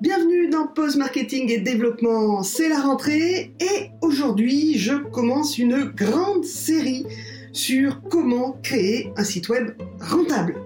Bienvenue 0.00 0.48
dans 0.48 0.68
Pause 0.68 0.96
Marketing 0.96 1.50
et 1.50 1.58
Développement, 1.58 2.42
c'est 2.44 2.68
la 2.68 2.80
rentrée 2.80 3.52
et 3.58 3.90
aujourd'hui 4.00 4.78
je 4.78 4.94
commence 4.94 5.58
une 5.58 5.84
grande 5.84 6.44
série 6.44 7.04
sur 7.52 8.00
comment 8.08 8.58
créer 8.62 9.10
un 9.16 9.24
site 9.24 9.48
web 9.48 9.72
rentable. 10.00 10.56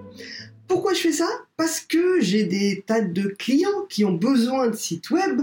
Pourquoi 0.67 0.93
je 0.93 0.99
fais 0.99 1.11
ça? 1.11 1.27
Parce 1.57 1.79
que 1.79 2.19
j'ai 2.19 2.43
des 2.43 2.83
tas 2.85 3.01
de 3.01 3.23
clients 3.39 3.85
qui 3.89 4.05
ont 4.05 4.13
besoin 4.13 4.67
de 4.67 4.75
sites 4.75 5.09
web 5.09 5.41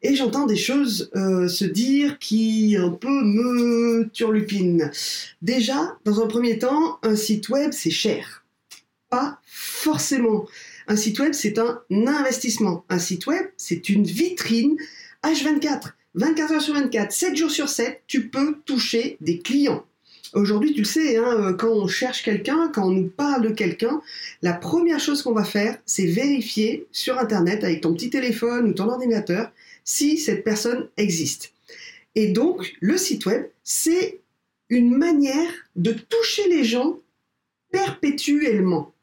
et 0.00 0.14
j'entends 0.14 0.46
des 0.46 0.56
choses 0.56 1.10
euh, 1.14 1.46
se 1.46 1.66
dire 1.66 2.18
qui 2.18 2.76
un 2.78 2.90
peu 2.90 3.22
me 3.22 4.08
turlupinent. 4.12 4.90
Déjà, 5.42 5.98
dans 6.04 6.22
un 6.22 6.26
premier 6.26 6.58
temps, 6.58 6.98
un 7.02 7.16
site 7.16 7.50
web 7.50 7.72
c'est 7.72 7.90
cher. 7.90 8.46
Pas 9.10 9.40
forcément. 9.44 10.46
Un 10.86 10.96
site 10.96 11.18
web, 11.18 11.32
c'est 11.32 11.58
un 11.58 11.82
investissement. 11.90 12.84
Un 12.88 12.98
site 12.98 13.26
web, 13.26 13.46
c'est 13.56 13.88
une 13.88 14.04
vitrine 14.04 14.76
H24. 15.22 15.92
24 16.14 16.52
heures 16.52 16.62
sur 16.62 16.74
24, 16.74 17.12
7 17.12 17.36
jours 17.36 17.50
sur 17.50 17.68
7, 17.68 18.02
tu 18.06 18.28
peux 18.28 18.56
toucher 18.64 19.16
des 19.20 19.40
clients. 19.40 19.84
Aujourd'hui, 20.34 20.72
tu 20.72 20.80
le 20.80 20.84
sais, 20.84 21.16
hein, 21.16 21.36
euh, 21.40 21.52
quand 21.52 21.70
on 21.70 21.86
cherche 21.86 22.22
quelqu'un, 22.22 22.70
quand 22.72 22.88
on 22.88 22.90
nous 22.90 23.08
parle 23.08 23.42
de 23.42 23.50
quelqu'un, 23.50 24.00
la 24.42 24.52
première 24.52 25.00
chose 25.00 25.22
qu'on 25.22 25.32
va 25.32 25.44
faire, 25.44 25.78
c'est 25.86 26.06
vérifier 26.06 26.86
sur 26.92 27.18
Internet 27.18 27.62
avec 27.62 27.80
ton 27.80 27.94
petit 27.94 28.10
téléphone 28.10 28.68
ou 28.68 28.72
ton 28.72 28.88
ordinateur 28.88 29.50
si 29.84 30.18
cette 30.18 30.44
personne 30.44 30.88
existe. 30.96 31.52
Et 32.14 32.28
donc, 32.28 32.74
le 32.80 32.96
site 32.96 33.26
web, 33.26 33.46
c'est 33.62 34.20
une 34.68 34.96
manière 34.96 35.50
de 35.76 35.92
toucher 35.92 36.48
les 36.48 36.64
gens 36.64 36.98
perpétuellement. 37.70 38.93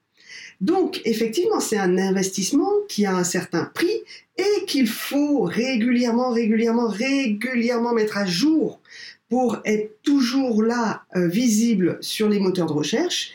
Donc, 0.62 1.02
effectivement, 1.06 1.60
c'est 1.60 1.78
un 1.78 1.98
investissement 1.98 2.72
qui 2.88 3.06
a 3.08 3.16
un 3.16 3.24
certain 3.24 3.66
prix 3.66 4.04
et 4.38 4.66
qu'il 4.68 4.88
faut 4.88 5.42
régulièrement, 5.42 6.30
régulièrement, 6.30 6.88
régulièrement 6.88 7.94
mettre 7.94 8.18
à 8.18 8.26
jour 8.26 8.80
pour 9.28 9.60
être 9.66 10.02
toujours 10.04 10.62
là, 10.62 11.04
euh, 11.16 11.28
visible 11.28 11.98
sur 12.02 12.30
les 12.30 12.40
moteurs 12.40 12.68
de 12.68 12.74
recherche. 12.74 13.32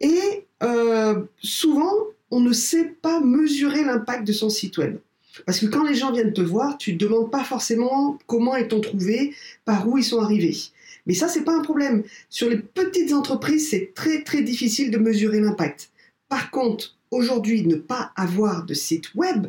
Et 0.00 0.44
euh, 0.62 1.20
souvent, 1.42 1.92
on 2.30 2.40
ne 2.40 2.52
sait 2.52 2.94
pas 3.02 3.20
mesurer 3.20 3.82
l'impact 3.84 4.26
de 4.26 4.32
son 4.32 4.48
site 4.48 4.78
web. 4.78 4.98
Parce 5.46 5.58
que 5.58 5.66
quand 5.66 5.84
les 5.84 5.94
gens 5.94 6.12
viennent 6.12 6.32
te 6.32 6.40
voir, 6.40 6.78
tu 6.78 6.92
ne 6.92 6.98
demandes 6.98 7.30
pas 7.30 7.42
forcément 7.42 8.18
comment 8.26 8.54
est-on 8.54 8.80
trouvé, 8.80 9.34
par 9.64 9.88
où 9.88 9.98
ils 9.98 10.04
sont 10.04 10.20
arrivés. 10.20 10.56
Mais 11.06 11.14
ça, 11.14 11.28
c'est 11.28 11.44
pas 11.44 11.56
un 11.56 11.62
problème. 11.62 12.04
Sur 12.28 12.48
les 12.48 12.58
petites 12.58 13.12
entreprises, 13.12 13.70
c'est 13.70 13.92
très 13.94 14.22
très 14.22 14.42
difficile 14.42 14.90
de 14.90 14.98
mesurer 14.98 15.40
l'impact. 15.40 15.90
Par 16.30 16.52
contre, 16.52 16.96
aujourd'hui, 17.10 17.66
ne 17.66 17.74
pas 17.74 18.12
avoir 18.14 18.64
de 18.64 18.72
site 18.72 19.14
web, 19.16 19.48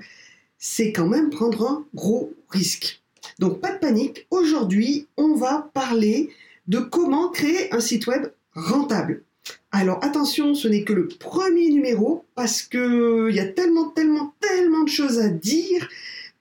c'est 0.58 0.92
quand 0.92 1.08
même 1.08 1.30
prendre 1.30 1.66
un 1.66 1.86
gros 1.94 2.34
risque. 2.50 3.02
Donc 3.40 3.62
pas 3.62 3.72
de 3.72 3.78
panique, 3.78 4.26
aujourd'hui, 4.32 5.08
on 5.16 5.36
va 5.36 5.70
parler 5.74 6.32
de 6.68 6.80
comment 6.80 7.30
créer 7.30 7.72
un 7.72 7.80
site 7.80 8.08
web 8.08 8.32
rentable. 8.56 9.24
Alors 9.72 10.04
attention, 10.04 10.56
ce 10.56 10.68
n'est 10.68 10.84
que 10.84 10.94
le 10.94 11.08
premier 11.08 11.70
numéro 11.70 12.26
parce 12.34 12.64
qu'il 12.64 13.32
y 13.32 13.40
a 13.40 13.48
tellement, 13.48 13.90
tellement, 13.90 14.34
tellement 14.40 14.84
de 14.84 14.90
choses 14.90 15.20
à 15.20 15.30
dire 15.30 15.88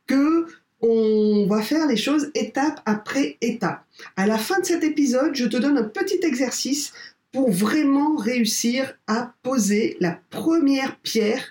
que 0.06 0.46
on 0.80 1.46
va 1.46 1.60
faire 1.60 1.86
les 1.86 1.98
choses 1.98 2.30
étape 2.34 2.80
après 2.86 3.36
étape. 3.42 3.84
À 4.16 4.26
la 4.26 4.38
fin 4.38 4.58
de 4.60 4.64
cet 4.64 4.82
épisode, 4.84 5.34
je 5.34 5.44
te 5.44 5.58
donne 5.58 5.76
un 5.76 5.84
petit 5.84 6.20
exercice 6.22 6.94
pour 7.32 7.50
vraiment 7.50 8.16
réussir 8.16 8.94
à 9.06 9.34
poser 9.42 9.96
la 10.00 10.18
première 10.30 10.98
pierre, 11.00 11.44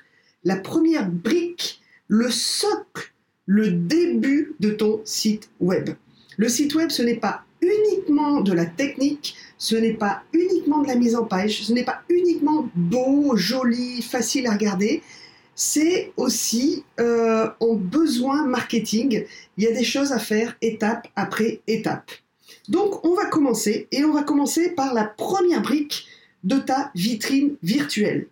la 0.44 0.58
première 0.58 1.10
brique, 1.10 1.82
le 2.08 2.30
socle, 2.30 3.14
le 3.46 3.72
début 3.72 4.56
de 4.60 4.72
ton 4.72 5.02
site 5.06 5.50
web. 5.60 5.92
Le 6.38 6.50
site 6.50 6.76
web, 6.76 6.90
ce 6.90 7.02
n'est 7.02 7.16
pas 7.16 7.44
uniquement 7.62 8.42
de 8.42 8.54
la 8.54 8.66
technique, 8.66 9.36
ce 9.58 9.76
n'est 9.76 9.94
pas 9.94 10.24
uniquement 10.34 10.82
de 10.82 10.88
la 10.88 10.96
mise 10.96 11.16
en 11.16 11.26
page, 11.26 11.64
ce 11.64 11.74
n'est 11.74 11.84
pas 11.84 12.02
uniquement 12.10 12.70
beau, 12.76 13.36
joli, 13.36 14.02
facile 14.02 14.48
à 14.48 14.54
regarder, 14.54 15.02
c'est 15.56 16.14
aussi 16.16 16.86
euh, 17.02 17.50
en 17.60 17.74
besoin 17.74 18.46
marketing. 18.46 19.26
Il 19.58 19.64
y 19.64 19.68
a 19.68 19.74
des 19.74 19.84
choses 19.84 20.14
à 20.14 20.20
faire 20.20 20.56
étape 20.62 21.08
après 21.18 21.60
étape. 21.68 22.12
Donc 22.68 23.06
on 23.06 23.14
va 23.16 23.26
commencer 23.26 23.88
et 23.92 24.04
on 24.04 24.14
va 24.14 24.24
commencer 24.24 24.72
par 24.72 24.94
la 24.94 25.06
première 25.06 25.62
brique 25.62 26.08
de 26.44 26.58
ta 26.58 26.92
vitrine 26.96 27.56
virtuelle. 27.64 28.28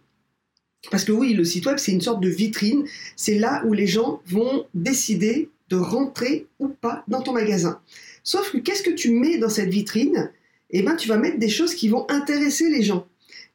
Parce 0.91 1.03
que 1.03 1.11
oui, 1.11 1.33
le 1.33 1.43
site 1.43 1.65
web, 1.65 1.77
c'est 1.77 1.91
une 1.91 2.01
sorte 2.01 2.21
de 2.21 2.29
vitrine. 2.29 2.85
C'est 3.15 3.37
là 3.37 3.63
où 3.65 3.73
les 3.73 3.87
gens 3.87 4.21
vont 4.27 4.65
décider 4.73 5.49
de 5.69 5.75
rentrer 5.75 6.47
ou 6.59 6.69
pas 6.69 7.03
dans 7.07 7.21
ton 7.21 7.33
magasin. 7.33 7.81
Sauf 8.23 8.51
que 8.51 8.57
qu'est-ce 8.57 8.83
que 8.83 8.91
tu 8.91 9.11
mets 9.11 9.37
dans 9.37 9.49
cette 9.49 9.69
vitrine? 9.69 10.31
Eh 10.69 10.81
bien, 10.81 10.95
tu 10.95 11.07
vas 11.07 11.17
mettre 11.17 11.39
des 11.39 11.49
choses 11.49 11.75
qui 11.75 11.89
vont 11.89 12.05
intéresser 12.09 12.69
les 12.69 12.83
gens. 12.83 13.05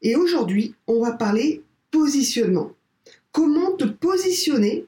Et 0.03 0.17
aujourd'hui, 0.17 0.75
on 0.87 1.03
va 1.03 1.13
parler 1.13 1.63
positionnement. 1.91 2.73
Comment 3.31 3.73
te 3.73 3.85
positionner 3.85 4.87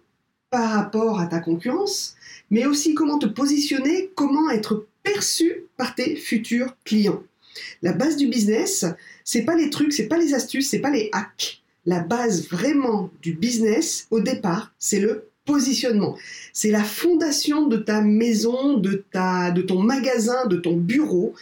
par 0.50 0.70
rapport 0.70 1.18
à 1.18 1.26
ta 1.26 1.40
concurrence, 1.40 2.14
mais 2.50 2.66
aussi 2.66 2.94
comment 2.94 3.18
te 3.18 3.26
positionner, 3.26 4.10
comment 4.14 4.50
être 4.50 4.86
perçu 5.04 5.66
par 5.76 5.94
tes 5.94 6.16
futurs 6.16 6.74
clients. 6.84 7.22
La 7.82 7.92
base 7.92 8.16
du 8.16 8.26
business, 8.26 8.84
c'est 9.22 9.44
pas 9.44 9.54
les 9.54 9.70
trucs, 9.70 9.92
c'est 9.92 10.08
pas 10.08 10.18
les 10.18 10.34
astuces, 10.34 10.68
c'est 10.68 10.80
pas 10.80 10.90
les 10.90 11.08
hacks. 11.12 11.62
La 11.86 12.00
base 12.00 12.48
vraiment 12.48 13.10
du 13.22 13.34
business 13.34 14.08
au 14.10 14.20
départ, 14.20 14.74
c'est 14.78 14.98
le 14.98 15.28
positionnement. 15.44 16.16
C'est 16.52 16.70
la 16.70 16.82
fondation 16.82 17.66
de 17.68 17.76
ta 17.76 18.00
maison, 18.00 18.78
de 18.78 19.04
ta 19.12 19.50
de 19.50 19.62
ton 19.62 19.80
magasin, 19.80 20.46
de 20.46 20.56
ton 20.56 20.76
bureau. 20.76 21.34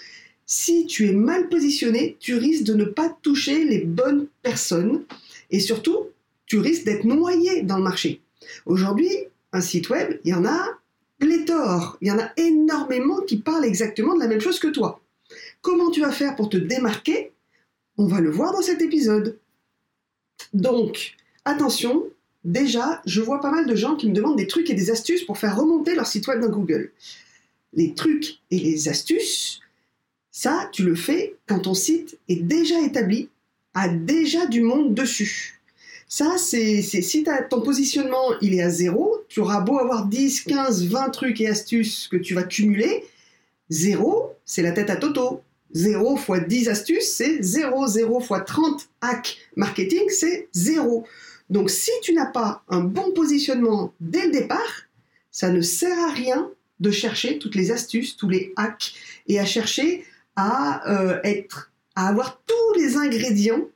Si 0.45 0.87
tu 0.87 1.09
es 1.09 1.13
mal 1.13 1.49
positionné, 1.49 2.17
tu 2.19 2.35
risques 2.35 2.65
de 2.65 2.75
ne 2.75 2.85
pas 2.85 3.17
toucher 3.23 3.65
les 3.65 3.79
bonnes 3.79 4.27
personnes 4.43 5.05
et 5.51 5.61
surtout, 5.61 6.09
tu 6.47 6.59
risques 6.59 6.85
d'être 6.85 7.05
noyé 7.05 7.63
dans 7.63 7.77
le 7.77 7.85
marché. 7.85 8.21
Aujourd'hui, 8.67 9.11
un 9.53 9.61
site 9.61 9.89
web, 9.89 10.19
il 10.25 10.31
y 10.31 10.35
en 10.35 10.45
a 10.45 10.67
pléthore. 11.23 11.99
Il 12.01 12.09
y 12.09 12.11
en 12.11 12.19
a 12.19 12.33
énormément 12.37 13.21
qui 13.21 13.37
parlent 13.37 13.65
exactement 13.65 14.15
de 14.17 14.21
la 14.21 14.27
même 14.27 14.41
chose 14.41 14.59
que 14.59 14.67
toi. 14.67 15.01
Comment 15.61 15.91
tu 15.91 16.01
vas 16.01 16.11
faire 16.11 16.35
pour 16.35 16.49
te 16.49 16.57
démarquer? 16.57 17.31
On 17.97 18.07
va 18.07 18.21
le 18.21 18.31
voir 18.31 18.53
dans 18.53 18.61
cet 18.61 18.83
épisode. 18.83 19.39
Donc, 20.53 21.15
attention, 21.45 22.09
déjà, 22.43 23.01
je 23.07 23.21
vois 23.21 23.41
pas 23.41 23.53
mal 23.53 23.69
de 23.69 23.77
gens 23.77 23.95
qui 23.95 24.09
me 24.09 24.15
demandent 24.15 24.37
des 24.37 24.49
trucs 24.49 24.69
et 24.69 24.75
des 24.75 24.91
astuces 24.91 25.23
pour 25.23 25.39
faire 25.39 25.57
remonter 25.57 25.95
leur 25.95 26.09
site 26.09 26.27
web 26.27 26.41
dans 26.41 26.51
Google. 26.51 26.91
Les 27.73 27.95
trucs 27.95 28.41
et 28.51 28.59
les 28.59 28.89
astuces, 28.89 29.61
ça, 30.33 30.69
tu 30.73 30.83
le 30.83 30.97
fais 30.97 31.37
quand 31.47 31.61
ton 31.61 31.75
site 31.75 32.19
est 32.29 32.43
déjà 32.43 32.81
établi, 32.81 33.29
a 33.75 33.89
déjà 33.89 34.47
du 34.47 34.61
monde 34.61 34.93
dessus. 34.93 35.62
Ça, 36.15 36.37
c'est 36.37 36.83
si 36.83 37.25
ton 37.49 37.63
positionnement 37.63 38.39
il 38.43 38.53
est 38.53 38.61
à 38.61 38.69
zéro, 38.69 39.25
tu 39.29 39.41
auras 39.41 39.63
beau 39.63 39.79
avoir 39.79 40.05
10, 40.05 40.43
15, 40.43 40.89
20 40.89 41.09
trucs 41.09 41.41
et 41.41 41.49
astuces 41.49 42.07
que 42.07 42.19
tu 42.19 42.35
vas 42.35 42.43
cumuler, 42.43 43.07
zéro, 43.71 44.37
c'est 44.45 44.61
la 44.61 44.73
tête 44.73 44.91
à 44.91 44.97
Toto. 44.97 45.41
0 45.73 46.19
fois 46.19 46.41
10 46.41 46.69
astuces, 46.69 47.11
c'est 47.11 47.43
0. 47.43 47.87
0 47.87 48.21
fois 48.21 48.41
30 48.41 48.91
hacks 49.01 49.39
marketing, 49.57 50.03
c'est 50.11 50.51
0. 50.53 51.07
Donc 51.49 51.71
si 51.71 51.91
tu 52.03 52.13
n'as 52.13 52.27
pas 52.27 52.63
un 52.69 52.81
bon 52.81 53.13
positionnement 53.13 53.95
dès 53.99 54.27
le 54.27 54.33
départ, 54.33 54.83
ça 55.31 55.49
ne 55.49 55.63
sert 55.63 55.99
à 55.99 56.13
rien 56.13 56.51
de 56.81 56.91
chercher 56.91 57.39
toutes 57.39 57.55
les 57.55 57.71
astuces, 57.71 58.19
tous 58.19 58.29
les 58.29 58.53
hacks 58.57 58.93
et 59.29 59.41
à 59.41 59.47
chercher 59.47 60.05
à 60.37 60.87
euh, 60.93 61.21
être, 61.25 61.73
à 61.97 62.09
avoir 62.09 62.43
tous 62.47 62.79
les 62.79 62.99
ingrédients 62.99 63.67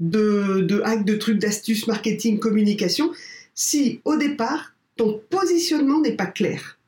de, 0.00 0.60
de 0.60 0.80
hacks, 0.82 1.04
de 1.04 1.14
trucs, 1.14 1.38
d'astuces, 1.38 1.86
marketing, 1.86 2.38
communication, 2.38 3.12
si 3.54 4.00
au 4.04 4.16
départ, 4.16 4.74
ton 4.96 5.20
positionnement 5.30 6.00
n'est 6.00 6.16
pas 6.16 6.26
clair. 6.26 6.78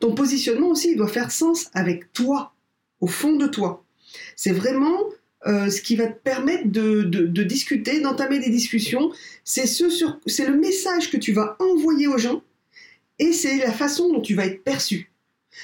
Ton 0.00 0.14
positionnement 0.14 0.70
aussi, 0.70 0.92
il 0.92 0.96
doit 0.96 1.08
faire 1.08 1.30
sens 1.30 1.70
avec 1.74 2.12
toi, 2.12 2.52
au 3.00 3.06
fond 3.06 3.36
de 3.36 3.46
toi. 3.46 3.84
C'est 4.36 4.52
vraiment 4.52 4.98
euh, 5.46 5.68
ce 5.68 5.82
qui 5.82 5.96
va 5.96 6.06
te 6.06 6.18
permettre 6.18 6.70
de, 6.70 7.42
discuter, 7.42 8.00
d'entamer 8.00 8.38
des 8.38 8.50
discussions. 8.50 9.12
C'est 9.44 9.66
ce 9.66 9.84
c'est 10.26 10.46
le 10.46 10.56
message 10.56 11.10
que 11.10 11.16
tu 11.16 11.32
vas 11.32 11.56
envoyer 11.60 12.06
aux 12.06 12.18
gens 12.18 12.42
et 13.18 13.32
c'est 13.32 13.58
la 13.58 13.72
façon 13.72 14.12
dont 14.12 14.20
tu 14.20 14.34
vas 14.34 14.46
être 14.46 14.64
perçu. 14.64 15.10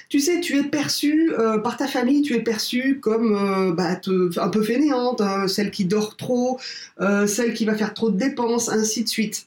Tu 0.08 0.20
sais, 0.20 0.40
tu 0.40 0.58
es 0.58 0.64
perçue 0.64 1.32
euh, 1.38 1.58
par 1.58 1.76
ta 1.76 1.86
famille, 1.86 2.22
tu 2.22 2.34
es 2.34 2.40
perçue 2.40 3.00
comme 3.00 3.34
euh, 3.34 3.72
bah, 3.72 4.00
un 4.36 4.48
peu 4.48 4.62
fainéante, 4.62 5.20
hein, 5.20 5.48
celle 5.48 5.70
qui 5.70 5.84
dort 5.84 6.16
trop, 6.16 6.58
euh, 7.00 7.26
celle 7.26 7.54
qui 7.54 7.64
va 7.64 7.74
faire 7.74 7.94
trop 7.94 8.10
de 8.10 8.16
dépenses, 8.16 8.68
ainsi 8.68 9.04
de 9.04 9.08
suite. 9.08 9.46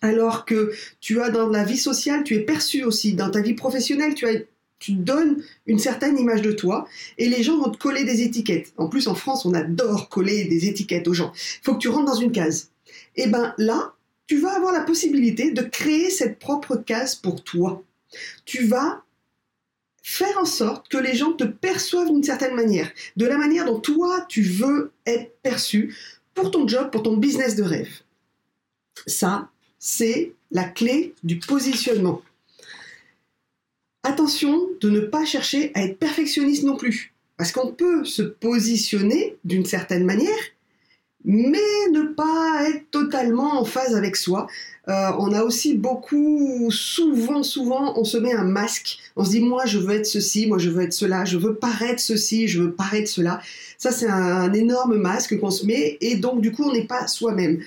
Alors 0.00 0.44
que 0.46 0.72
tu 1.00 1.20
as 1.20 1.30
dans 1.30 1.48
la 1.48 1.64
vie 1.64 1.76
sociale, 1.76 2.24
tu 2.24 2.34
es 2.34 2.40
perçue 2.40 2.82
aussi. 2.82 3.12
Dans 3.12 3.30
ta 3.30 3.40
vie 3.40 3.54
professionnelle, 3.54 4.14
tu, 4.14 4.26
as, 4.26 4.40
tu 4.78 4.92
donnes 4.92 5.42
une 5.66 5.78
certaine 5.78 6.18
image 6.18 6.42
de 6.42 6.52
toi 6.52 6.88
et 7.18 7.28
les 7.28 7.42
gens 7.42 7.58
vont 7.58 7.70
te 7.70 7.76
coller 7.76 8.04
des 8.04 8.22
étiquettes. 8.22 8.72
En 8.78 8.88
plus, 8.88 9.06
en 9.06 9.14
France, 9.14 9.44
on 9.44 9.52
adore 9.52 10.08
coller 10.08 10.44
des 10.46 10.66
étiquettes 10.66 11.08
aux 11.08 11.14
gens. 11.14 11.32
Il 11.34 11.64
faut 11.64 11.74
que 11.74 11.78
tu 11.78 11.88
rentres 11.88 12.06
dans 12.06 12.20
une 12.20 12.32
case. 12.32 12.70
Et 13.16 13.26
ben 13.26 13.54
là, 13.58 13.92
tu 14.26 14.38
vas 14.38 14.56
avoir 14.56 14.72
la 14.72 14.80
possibilité 14.80 15.50
de 15.50 15.62
créer 15.62 16.08
cette 16.08 16.38
propre 16.38 16.76
case 16.76 17.14
pour 17.14 17.44
toi. 17.44 17.82
Tu 18.44 18.64
vas 18.64 19.02
faire 20.02 20.36
en 20.38 20.44
sorte 20.44 20.88
que 20.88 20.98
les 20.98 21.14
gens 21.14 21.32
te 21.32 21.44
perçoivent 21.44 22.10
d'une 22.10 22.24
certaine 22.24 22.54
manière, 22.54 22.90
de 23.16 23.26
la 23.26 23.38
manière 23.38 23.64
dont 23.64 23.80
toi 23.80 24.24
tu 24.28 24.42
veux 24.42 24.92
être 25.06 25.32
perçu 25.42 25.96
pour 26.34 26.50
ton 26.50 26.66
job, 26.66 26.90
pour 26.90 27.02
ton 27.02 27.16
business 27.16 27.56
de 27.56 27.62
rêve. 27.62 28.00
Ça, 29.06 29.48
c'est 29.78 30.32
la 30.50 30.64
clé 30.64 31.14
du 31.22 31.38
positionnement. 31.38 32.22
Attention 34.02 34.68
de 34.80 34.90
ne 34.90 35.00
pas 35.00 35.24
chercher 35.24 35.70
à 35.74 35.84
être 35.84 35.98
perfectionniste 35.98 36.64
non 36.64 36.76
plus, 36.76 37.14
parce 37.36 37.52
qu'on 37.52 37.72
peut 37.72 38.04
se 38.04 38.22
positionner 38.22 39.36
d'une 39.44 39.64
certaine 39.64 40.04
manière, 40.04 40.38
mais 41.24 41.58
ne 41.92 42.02
pas 42.02 42.68
être 42.68 42.90
totalement 42.90 43.60
en 43.60 43.64
phase 43.64 43.94
avec 43.94 44.16
soi. 44.16 44.48
Euh, 44.88 45.12
on 45.18 45.32
a 45.32 45.42
aussi 45.42 45.74
beaucoup, 45.74 46.68
souvent, 46.70 47.42
souvent, 47.44 47.98
on 47.98 48.04
se 48.04 48.18
met 48.18 48.32
un 48.32 48.44
masque. 48.44 48.98
On 49.14 49.24
se 49.24 49.30
dit, 49.30 49.40
moi, 49.40 49.64
je 49.64 49.78
veux 49.78 49.94
être 49.94 50.06
ceci, 50.06 50.46
moi, 50.46 50.58
je 50.58 50.70
veux 50.70 50.82
être 50.82 50.92
cela, 50.92 51.24
je 51.24 51.38
veux 51.38 51.54
paraître 51.54 52.00
ceci, 52.00 52.48
je 52.48 52.62
veux 52.62 52.72
paraître 52.72 53.08
cela. 53.08 53.40
Ça, 53.78 53.92
c'est 53.92 54.08
un, 54.08 54.52
énorme 54.52 54.96
masque 54.96 55.38
qu'on 55.38 55.50
se 55.50 55.66
met, 55.66 55.98
et 56.00 56.16
donc, 56.16 56.40
du 56.40 56.50
coup, 56.52 56.64
on 56.64 56.72
n'est 56.72 56.86
pas 56.86 57.06
soi-même. 57.06 57.62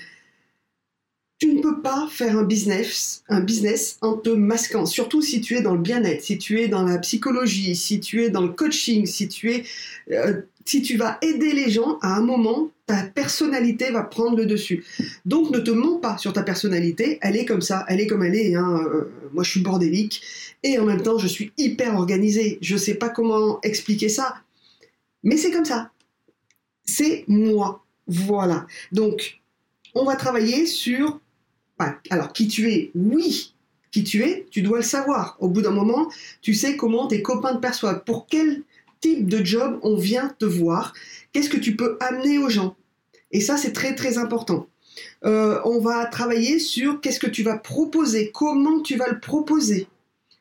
Tu 1.38 1.52
ne 1.52 1.60
peux 1.60 1.80
pas 1.82 2.08
faire 2.10 2.38
un 2.38 2.44
business, 2.44 3.22
un 3.28 3.40
business 3.40 3.98
en 4.00 4.14
te 4.14 4.30
masquant, 4.30 4.86
surtout 4.86 5.20
si 5.20 5.40
tu 5.42 5.56
es 5.56 5.62
dans 5.62 5.74
le 5.74 5.80
bien-être, 5.80 6.22
si 6.22 6.38
tu 6.38 6.60
es 6.60 6.68
dans 6.68 6.82
la 6.82 6.98
psychologie, 6.98 7.76
si 7.76 8.00
tu 8.00 8.24
es 8.24 8.30
dans 8.30 8.40
le 8.42 8.48
coaching, 8.48 9.04
si 9.04 9.28
tu 9.28 9.52
es, 9.52 9.64
euh, 10.12 10.42
si 10.66 10.82
tu 10.82 10.96
vas 10.96 11.18
aider 11.22 11.52
les 11.52 11.70
gens, 11.70 11.98
à 12.02 12.16
un 12.16 12.20
moment, 12.20 12.70
ta 12.86 13.02
personnalité 13.04 13.90
va 13.90 14.02
prendre 14.02 14.36
le 14.36 14.46
dessus. 14.46 14.84
Donc 15.24 15.50
ne 15.50 15.58
te 15.58 15.70
mens 15.70 15.98
pas 15.98 16.18
sur 16.18 16.32
ta 16.32 16.42
personnalité, 16.42 17.18
elle 17.22 17.36
est 17.36 17.46
comme 17.46 17.62
ça, 17.62 17.84
elle 17.88 18.00
est 18.00 18.06
comme 18.06 18.22
elle 18.22 18.34
est. 18.34 18.54
Hein. 18.54 18.80
Euh, 18.84 19.10
moi, 19.32 19.44
je 19.44 19.50
suis 19.50 19.60
bordélique 19.60 20.22
et 20.62 20.78
en 20.78 20.84
même 20.84 21.02
temps, 21.02 21.18
je 21.18 21.26
suis 21.26 21.52
hyper 21.56 21.94
organisée. 21.94 22.58
Je 22.60 22.74
ne 22.74 22.78
sais 22.78 22.94
pas 22.94 23.08
comment 23.08 23.60
expliquer 23.62 24.08
ça, 24.08 24.36
mais 25.22 25.36
c'est 25.36 25.50
comme 25.50 25.64
ça. 25.64 25.90
C'est 26.84 27.24
moi. 27.28 27.84
Voilà. 28.06 28.66
Donc, 28.92 29.40
on 29.94 30.04
va 30.04 30.16
travailler 30.16 30.66
sur 30.66 31.20
alors, 32.10 32.32
qui 32.32 32.48
tu 32.48 32.70
es, 32.70 32.90
oui, 32.94 33.54
qui 33.90 34.04
tu 34.04 34.22
es, 34.24 34.46
tu 34.50 34.62
dois 34.62 34.78
le 34.78 34.84
savoir. 34.84 35.36
Au 35.40 35.48
bout 35.48 35.62
d'un 35.62 35.70
moment, 35.70 36.10
tu 36.40 36.54
sais 36.54 36.76
comment 36.76 37.06
tes 37.06 37.22
copains 37.22 37.54
te 37.54 37.60
perçoivent, 37.60 38.02
pour 38.04 38.26
quel 38.26 38.62
type 39.00 39.28
de 39.28 39.44
job 39.44 39.78
on 39.82 39.96
vient 39.96 40.34
te 40.38 40.44
voir, 40.44 40.92
qu'est-ce 41.32 41.50
que 41.50 41.56
tu 41.56 41.76
peux 41.76 41.96
amener 42.00 42.38
aux 42.38 42.48
gens. 42.48 42.76
Et 43.30 43.40
ça, 43.40 43.56
c'est 43.56 43.72
très 43.72 43.94
très 43.94 44.18
important. 44.18 44.66
Euh, 45.24 45.60
on 45.64 45.80
va 45.80 46.06
travailler 46.06 46.58
sur 46.58 47.00
qu'est-ce 47.00 47.20
que 47.20 47.26
tu 47.26 47.42
vas 47.42 47.58
proposer, 47.58 48.30
comment 48.32 48.80
tu 48.80 48.96
vas 48.96 49.08
le 49.08 49.20
proposer. 49.20 49.88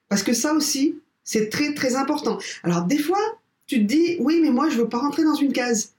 Parce 0.10 0.24
que 0.24 0.34
ça 0.34 0.54
aussi, 0.54 0.96
c'est 1.24 1.50
très 1.50 1.74
très 1.74 1.96
important. 1.96 2.40
Alors 2.63 2.84
des 2.84 3.00
fois, 3.00 3.19
tu 3.68 3.80
te 3.80 3.84
dis, 3.84 4.18
oui, 4.19 4.40
mais 4.42 4.52
moi, 4.52 4.69
je 4.69 4.78
ne 4.78 4.84
veux 4.84 4.90
pas 4.90 5.00
rentrer 5.00 5.24
dans 5.24 5.36
une 5.36 5.52
case. 5.52 5.94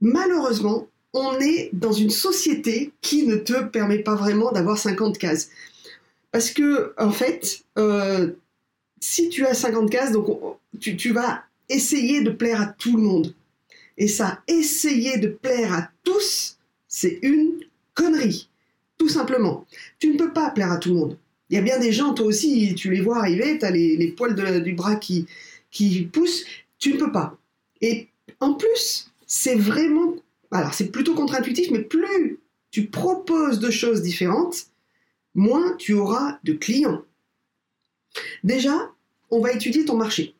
Malheureusement, 0.00 0.88
on 1.12 1.38
est 1.38 1.70
dans 1.72 1.92
une 1.92 2.10
société 2.10 2.92
qui 3.00 3.26
ne 3.26 3.36
te 3.36 3.62
permet 3.62 4.00
pas 4.00 4.16
vraiment 4.16 4.50
d'avoir 4.50 4.76
50 4.76 5.16
cases. 5.16 5.50
Parce 6.32 6.50
que, 6.50 6.92
en 6.98 7.12
fait, 7.12 7.60
euh, 7.78 8.32
si 8.98 9.28
tu 9.28 9.46
as 9.46 9.54
50 9.54 9.88
cases, 9.88 10.10
donc 10.10 10.26
tu, 10.80 11.12
vas 11.12 11.44
essayer 11.68 12.22
de 12.22 12.30
plaire 12.30 12.60
à 12.60 12.66
tout 12.66 12.96
le 12.96 13.02
monde. 13.02 13.34
Et 13.96 14.08
ça, 14.08 14.42
essayer 14.48 15.18
de 15.18 15.28
plaire 15.28 15.72
à 15.72 15.90
tous, 16.02 16.58
c'est 16.88 17.18
une 17.22 17.60
connerie. 17.94 18.48
Tout 18.98 19.08
simplement. 19.08 19.66
Tu 19.98 20.08
ne 20.08 20.16
peux 20.16 20.32
pas 20.32 20.50
plaire 20.50 20.72
à 20.72 20.78
tout 20.78 20.90
le 20.90 20.96
monde. 20.96 21.18
Il 21.50 21.56
y 21.56 21.58
a 21.58 21.62
bien 21.62 21.78
des 21.78 21.92
gens, 21.92 22.14
toi 22.14 22.26
aussi, 22.26 22.74
tu 22.74 22.90
les 22.90 23.00
vois 23.00 23.18
arriver, 23.18 23.58
tu 23.58 23.64
as 23.64 23.70
les, 23.70 24.14
poils 24.16 24.62
du 24.62 24.72
bras 24.72 24.96
qui, 24.96 25.26
qui 25.70 26.02
poussent. 26.02 26.44
Tu 26.78 26.94
ne 26.94 26.98
peux 26.98 27.12
pas. 27.12 27.38
Et 27.80 28.08
en 28.40 28.54
plus, 28.54 29.10
c'est 29.26 29.56
vraiment 29.56 30.14
alors 30.54 30.72
c'est 30.72 30.90
plutôt 30.90 31.14
contre-intuitif, 31.14 31.70
mais 31.70 31.82
plus 31.82 32.38
tu 32.70 32.86
proposes 32.86 33.58
de 33.58 33.70
choses 33.70 34.02
différentes, 34.02 34.68
moins 35.34 35.76
tu 35.76 35.94
auras 35.94 36.38
de 36.44 36.52
clients. 36.52 37.02
Déjà, 38.44 38.92
on 39.30 39.40
va 39.40 39.52
étudier 39.52 39.84
ton 39.84 39.96
marché. 39.96 40.34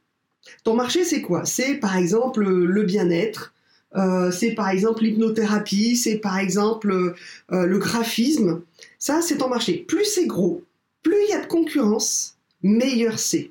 Ton 0.62 0.74
marché, 0.74 1.04
c'est 1.04 1.22
quoi? 1.22 1.44
C'est 1.44 1.74
par 1.74 1.96
exemple 1.96 2.44
le 2.44 2.82
bien-être, 2.82 3.54
euh, 3.96 4.32
c'est 4.32 4.52
par 4.52 4.68
exemple 4.70 5.04
l'hypnothérapie, 5.04 5.96
c'est 5.96 6.18
par 6.18 6.38
exemple 6.38 7.14
euh, 7.52 7.66
le 7.66 7.78
graphisme. 7.78 8.62
Ça, 8.98 9.22
c'est 9.22 9.38
ton 9.38 9.48
marché. 9.48 9.84
Plus 9.86 10.04
c'est 10.04 10.26
gros, 10.26 10.62
plus 11.02 11.16
il 11.28 11.30
y 11.30 11.34
a 11.34 11.40
de 11.40 11.46
concurrence, 11.46 12.36
meilleur 12.62 13.18
c'est. 13.18 13.50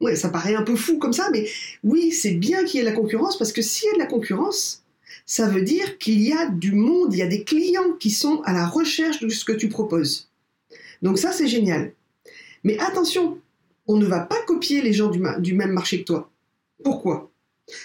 Ouais, 0.00 0.16
ça 0.16 0.28
paraît 0.28 0.54
un 0.54 0.62
peu 0.62 0.76
fou 0.76 0.98
comme 0.98 1.12
ça, 1.12 1.28
mais 1.32 1.48
oui, 1.82 2.12
c'est 2.12 2.32
bien 2.32 2.64
qu'il 2.64 2.78
y 2.78 2.82
ait 2.82 2.86
de 2.86 2.90
la 2.90 2.96
concurrence 2.96 3.38
parce 3.38 3.52
que 3.52 3.62
s'il 3.62 3.88
y 3.88 3.90
a 3.90 3.94
de 3.94 3.98
la 3.98 4.06
concurrence, 4.06 4.82
ça 5.26 5.48
veut 5.48 5.62
dire 5.62 5.98
qu'il 5.98 6.20
y 6.20 6.32
a 6.32 6.48
du 6.48 6.72
monde, 6.72 7.14
il 7.14 7.18
y 7.18 7.22
a 7.22 7.26
des 7.26 7.44
clients 7.44 7.92
qui 7.98 8.10
sont 8.10 8.42
à 8.44 8.52
la 8.52 8.66
recherche 8.66 9.20
de 9.20 9.28
ce 9.28 9.44
que 9.44 9.52
tu 9.52 9.68
proposes. 9.68 10.28
Donc 11.02 11.18
ça, 11.18 11.32
c'est 11.32 11.46
génial. 11.46 11.92
Mais 12.64 12.78
attention, 12.78 13.38
on 13.86 13.96
ne 13.96 14.06
va 14.06 14.20
pas 14.20 14.40
copier 14.46 14.82
les 14.82 14.92
gens 14.92 15.08
du, 15.08 15.54
même 15.54 15.72
marché 15.72 16.00
que 16.00 16.04
toi. 16.04 16.30
Pourquoi? 16.82 17.30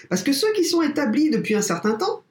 Parce 0.08 0.22
que 0.22 0.32
ceux 0.32 0.52
qui 0.52 0.64
sont 0.64 0.82
établis 0.82 1.30
depuis 1.30 1.54
un 1.54 1.62
certain 1.62 1.92
temps, 1.92 2.22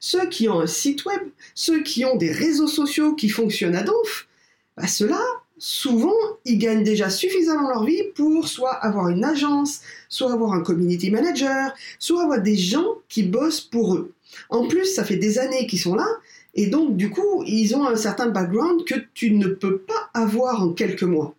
ceux 0.00 0.28
qui 0.28 0.48
ont 0.48 0.60
un 0.60 0.66
site 0.66 1.04
web, 1.04 1.20
ceux 1.54 1.82
qui 1.82 2.04
ont 2.04 2.16
des 2.16 2.32
réseaux 2.32 2.68
sociaux 2.68 3.14
qui 3.14 3.28
fonctionnent 3.28 3.76
à 3.76 3.82
donf, 3.82 4.28
bah 4.76 4.86
ceux-là, 4.86 5.22
souvent, 5.58 6.14
ils 6.44 6.58
gagnent 6.58 6.84
déjà 6.84 7.10
suffisamment 7.10 7.68
leur 7.68 7.84
vie 7.84 8.02
pour 8.14 8.46
soit 8.48 8.72
avoir 8.72 9.08
une 9.08 9.24
agence, 9.24 9.80
soit 10.08 10.32
avoir 10.32 10.52
un 10.52 10.62
community 10.62 11.10
manager, 11.10 11.72
soit 11.98 12.22
avoir 12.22 12.40
des 12.40 12.56
gens 12.56 12.98
qui 13.08 13.22
bossent 13.22 13.60
pour 13.60 13.94
eux. 13.94 14.12
En 14.50 14.68
plus, 14.68 14.84
ça 14.94 15.04
fait 15.04 15.16
des 15.16 15.38
années 15.38 15.66
qu'ils 15.66 15.80
sont 15.80 15.94
là, 15.94 16.06
et 16.54 16.66
donc 16.66 16.96
du 16.96 17.10
coup, 17.10 17.42
ils 17.46 17.74
ont 17.74 17.86
un 17.86 17.96
certain 17.96 18.28
background 18.28 18.84
que 18.84 18.94
tu 19.14 19.32
ne 19.32 19.48
peux 19.48 19.78
pas 19.78 20.10
avoir 20.14 20.62
en 20.62 20.72
quelques 20.72 21.02
mois. 21.02 21.34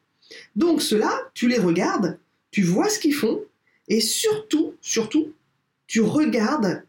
Donc 0.56 0.82
cela, 0.82 1.12
tu 1.34 1.48
les 1.48 1.58
regardes, 1.58 2.20
tu 2.52 2.64
vois 2.64 2.90
ce 2.90 3.00
qu'ils 3.00 3.16
font, 3.16 3.42
et 3.88 4.02
surtout, 4.02 4.76
surtout, 4.82 5.34
tu 5.88 6.02
regardes 6.02 6.84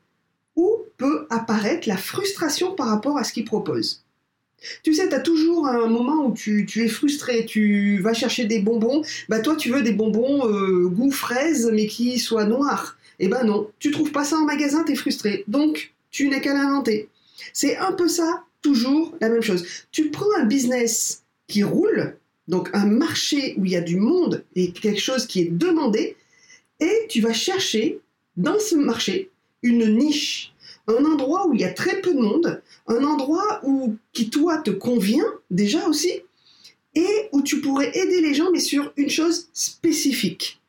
où 0.56 0.76
peut 0.96 1.26
apparaître 1.30 1.88
la 1.88 1.96
frustration 1.96 2.74
par 2.74 2.88
rapport 2.88 3.16
à 3.16 3.24
ce 3.24 3.32
qu'ils 3.32 3.46
proposent. 3.46 4.04
Tu 4.82 4.92
sais, 4.92 5.08
tu 5.08 5.14
as 5.14 5.20
toujours 5.20 5.66
un 5.66 5.86
moment 5.86 6.26
où 6.26 6.34
tu, 6.34 6.66
es 6.76 6.88
frustré, 6.88 7.46
tu 7.46 7.98
vas 8.00 8.12
chercher 8.12 8.44
des 8.44 8.58
bonbons, 8.58 9.02
bah 9.30 9.40
toi 9.40 9.56
tu 9.56 9.70
veux 9.70 9.80
des 9.80 9.92
bonbons 9.92 10.46
euh, 10.46 10.86
goût 10.86 11.10
fraise 11.10 11.70
mais 11.72 11.86
qui 11.86 12.18
soient 12.18 12.44
noirs. 12.44 12.98
Eh 13.18 13.28
ben 13.28 13.44
non, 13.44 13.70
tu 13.78 13.90
trouves 13.90 14.12
pas 14.12 14.24
ça 14.24 14.36
en 14.36 14.44
magasin, 14.44 14.84
tu 14.84 14.92
es 14.92 14.96
frustré. 14.96 15.44
Donc, 15.48 15.94
tu 16.10 16.28
n'as 16.28 16.40
qu'à 16.40 16.52
l'inventer. 16.52 17.08
C'est 17.52 17.76
un 17.76 17.92
peu 17.92 18.08
ça, 18.08 18.44
toujours 18.60 19.14
la 19.20 19.28
même 19.28 19.42
chose. 19.42 19.64
Tu 19.92 20.10
prends 20.10 20.34
un 20.38 20.44
business 20.44 21.22
qui 21.46 21.62
roule, 21.62 22.16
donc 22.50 22.68
un 22.74 22.84
marché 22.84 23.54
où 23.56 23.64
il 23.64 23.70
y 23.70 23.76
a 23.76 23.80
du 23.80 23.96
monde 23.96 24.44
et 24.56 24.72
quelque 24.72 25.00
chose 25.00 25.26
qui 25.26 25.40
est 25.40 25.50
demandé, 25.50 26.16
et 26.80 27.06
tu 27.08 27.20
vas 27.20 27.32
chercher 27.32 28.00
dans 28.36 28.58
ce 28.58 28.74
marché 28.74 29.30
une 29.62 29.96
niche, 29.96 30.52
un 30.88 31.04
endroit 31.04 31.46
où 31.46 31.54
il 31.54 31.60
y 31.60 31.64
a 31.64 31.72
très 31.72 32.00
peu 32.00 32.12
de 32.12 32.20
monde, 32.20 32.60
un 32.88 33.04
endroit 33.04 33.60
où 33.62 33.94
qui 34.12 34.30
toi 34.30 34.58
te 34.58 34.70
convient 34.70 35.32
déjà 35.50 35.86
aussi, 35.86 36.12
et 36.96 37.28
où 37.32 37.40
tu 37.42 37.60
pourrais 37.60 37.96
aider 37.96 38.20
les 38.20 38.34
gens 38.34 38.50
mais 38.52 38.58
sur 38.58 38.92
une 38.96 39.10
chose 39.10 39.48
spécifique. 39.52 40.60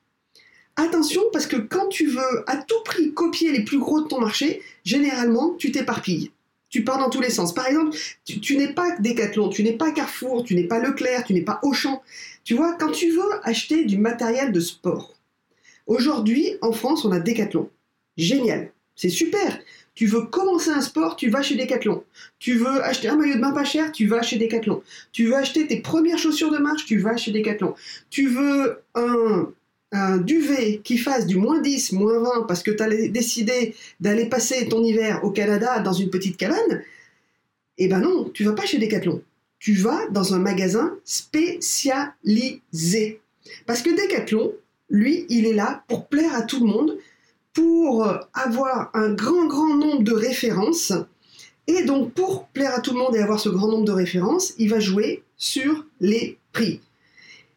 Attention 0.76 1.24
parce 1.34 1.48
que 1.48 1.58
quand 1.58 1.88
tu 1.88 2.06
veux 2.06 2.44
à 2.48 2.58
tout 2.58 2.82
prix 2.86 3.12
copier 3.12 3.52
les 3.52 3.64
plus 3.64 3.80
gros 3.80 4.02
de 4.02 4.08
ton 4.08 4.22
marché, 4.22 4.62
généralement 4.86 5.56
tu 5.58 5.72
t'éparpilles. 5.72 6.32
Tu 6.72 6.84
pars 6.84 6.98
dans 6.98 7.10
tous 7.10 7.22
les 7.22 7.30
sens. 7.30 7.54
Par 7.54 7.68
exemple, 7.68 7.96
tu, 8.26 8.58
n'es 8.58 8.74
pas 8.74 8.98
Decathlon, 8.98 9.50
tu 9.50 9.62
n'es 9.62 9.74
pas 9.74 9.92
Carrefour, 9.92 10.44
tu 10.44 10.56
n'es 10.56 10.64
pas 10.64 10.80
Leclerc, 10.80 11.26
tu 11.26 11.34
n'es 11.34 11.42
pas 11.42 11.60
Auchan. 11.62 12.02
Tu 12.44 12.56
vois, 12.56 12.74
quand 12.80 12.92
tu 12.92 13.12
veux 13.12 13.30
acheter 13.44 13.86
du 13.86 13.98
matériel 13.98 14.52
de 14.52 14.60
sport, 14.60 15.14
aujourd'hui 15.86 16.58
en 16.62 16.72
France 16.72 17.06
on 17.06 17.12
a 17.12 17.20
Decathlon. 17.20 17.70
Génial, 18.18 18.72
c'est 18.96 19.10
super. 19.10 19.60
Tu 19.94 20.08
veux 20.08 20.22
commencer 20.22 20.70
un 20.70 20.82
sport, 20.82 21.18
tu 21.18 21.30
vas 21.30 21.42
chez 21.42 21.56
Decathlon. 21.56 22.04
Tu 22.40 22.56
veux 22.56 22.82
acheter 22.84 23.10
un 23.10 23.18
maillot 23.18 23.36
de 23.36 23.42
bain 23.42 23.52
pas 23.52 23.66
cher, 23.66 23.92
tu 23.92 24.08
vas 24.08 24.22
chez 24.22 24.38
Decathlon. 24.38 24.82
Tu 25.12 25.26
veux 25.26 25.36
acheter 25.36 25.68
tes 25.68 25.82
premières 25.82 26.18
chaussures 26.18 26.52
de 26.52 26.58
marche, 26.58 26.86
tu 26.86 26.98
vas 26.98 27.18
chez 27.18 27.32
Decathlon. 27.32 27.76
Tu 28.10 28.28
veux 28.28 28.82
un 28.96 29.52
un 29.92 30.18
duvet 30.18 30.82
qui 30.84 30.98
fasse 30.98 31.28
du 31.28 31.38
moins 31.38 31.60
10, 31.60 31.92
moins 31.94 32.20
20 32.20 32.46
parce 32.48 32.64
que 32.64 32.72
tu 32.72 32.82
as 32.82 32.90
décidé 33.10 33.76
d'aller 34.00 34.26
passer 34.26 34.68
ton 34.70 34.84
hiver 34.84 35.24
au 35.24 35.32
Canada 35.32 35.80
dans 35.80 35.94
une 35.94 36.10
petite 36.10 36.38
cabane, 36.38 36.82
eh 37.78 37.88
ben 37.88 38.00
non, 38.00 38.30
tu 38.34 38.44
vas 38.44 38.54
pas 38.54 38.66
chez 38.66 38.78
Decathlon. 38.78 39.22
Tu 39.60 39.74
vas 39.74 40.08
dans 40.10 40.34
un 40.34 40.40
magasin 40.40 40.96
spécialisé. 41.04 43.22
Parce 43.66 43.82
que 43.82 43.90
Decathlon, 43.90 44.54
lui, 44.90 45.26
il 45.30 45.46
est 45.46 45.54
là 45.54 45.84
pour 45.88 46.08
plaire 46.08 46.36
à 46.36 46.44
tout 46.44 46.66
le 46.66 46.72
monde, 46.72 46.98
pour 47.54 48.08
avoir 48.34 48.92
un 48.94 49.14
grand, 49.14 49.48
grand 49.48 49.76
nombre 49.76 50.04
de 50.04 50.14
références 50.14 50.94
Et 51.68 51.84
donc, 51.84 52.14
pour 52.14 52.48
plaire 52.48 52.76
à 52.76 52.82
tout 52.82 52.94
le 52.94 53.00
monde 53.00 53.16
et 53.16 53.20
avoir 53.20 53.40
ce 53.40 53.50
grand 53.50 53.68
nombre 53.68 53.86
de 53.86 53.92
références, 53.92 54.54
il 54.58 54.70
va 54.70 54.80
jouer 54.80 55.24
sur 55.38 55.86
les 56.00 56.38
prix. 56.54 56.80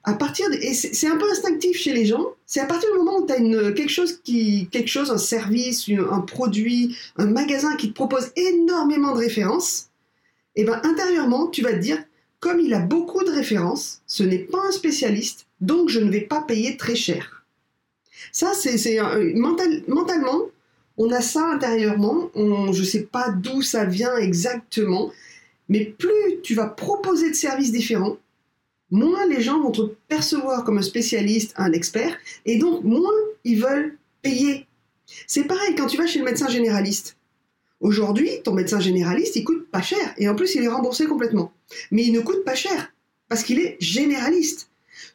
À 0.06 0.12
partir 0.12 0.50
de, 0.50 0.56
et 0.56 0.74
c'est 0.74 1.06
un 1.08 1.16
peu 1.16 1.30
instinctif 1.30 1.78
chez 1.78 1.94
les 1.94 2.04
gens, 2.04 2.26
c'est 2.44 2.60
à 2.60 2.66
partir 2.66 2.90
du 2.92 2.98
moment 2.98 3.20
où 3.20 3.26
tu 3.26 3.32
as 3.32 3.72
quelque, 3.72 3.88
chose 3.88 4.20
quelque 4.22 4.86
chose, 4.86 5.10
un 5.10 5.18
service, 5.18 5.88
un 5.88 6.20
produit, 6.20 6.94
un 7.16 7.26
magasin 7.26 7.74
qui 7.76 7.88
te 7.88 7.94
propose 7.94 8.30
énormément 8.36 9.12
de 9.12 9.18
références, 9.18 9.88
et 10.56 10.60
eh 10.60 10.64
ben 10.64 10.80
intérieurement, 10.84 11.48
tu 11.48 11.62
vas 11.62 11.72
te 11.72 11.78
dire, 11.78 12.04
comme 12.38 12.60
il 12.60 12.74
a 12.74 12.80
beaucoup 12.80 13.24
de 13.24 13.30
références, 13.30 14.02
ce 14.06 14.22
n'est 14.22 14.38
pas 14.38 14.60
un 14.68 14.72
spécialiste, 14.72 15.46
donc 15.60 15.88
je 15.88 15.98
ne 15.98 16.10
vais 16.10 16.20
pas 16.20 16.42
payer 16.42 16.76
très 16.76 16.94
cher. 16.94 17.44
Ça, 18.30 18.52
c'est 18.54 18.98
mental, 19.34 19.82
mentalement, 19.88 20.42
on 20.96 21.10
a 21.10 21.22
ça 21.22 21.44
intérieurement, 21.50 22.30
je 22.36 22.80
ne 22.80 22.84
sais 22.84 23.02
pas 23.02 23.30
d'où 23.30 23.62
ça 23.62 23.84
vient 23.84 24.16
exactement, 24.16 25.10
mais 25.68 25.84
plus 25.84 26.40
tu 26.42 26.54
vas 26.54 26.66
proposer 26.66 27.30
de 27.30 27.34
services 27.34 27.72
différents, 27.72 28.18
moins 28.90 29.26
les 29.26 29.40
gens 29.40 29.60
vont 29.60 29.70
te 29.70 29.82
percevoir 30.08 30.64
comme 30.64 30.78
un 30.78 30.82
spécialiste, 30.82 31.52
un 31.56 31.72
expert, 31.72 32.16
et 32.46 32.58
donc 32.58 32.84
moins 32.84 33.12
ils 33.44 33.60
veulent 33.60 33.96
payer. 34.22 34.66
C'est 35.26 35.44
pareil 35.44 35.74
quand 35.76 35.86
tu 35.86 35.96
vas 35.96 36.06
chez 36.06 36.18
le 36.18 36.24
médecin 36.24 36.48
généraliste. 36.48 37.16
Aujourd'hui, 37.80 38.30
ton 38.42 38.54
médecin 38.54 38.80
généraliste, 38.80 39.36
il 39.36 39.44
coûte 39.44 39.68
pas 39.70 39.82
cher, 39.82 40.14
et 40.16 40.28
en 40.28 40.34
plus 40.34 40.54
il 40.54 40.64
est 40.64 40.68
remboursé 40.68 41.06
complètement. 41.06 41.52
Mais 41.90 42.04
il 42.04 42.12
ne 42.12 42.20
coûte 42.20 42.44
pas 42.44 42.54
cher, 42.54 42.92
parce 43.28 43.42
qu'il 43.42 43.58
est 43.58 43.76
généraliste. 43.80 44.70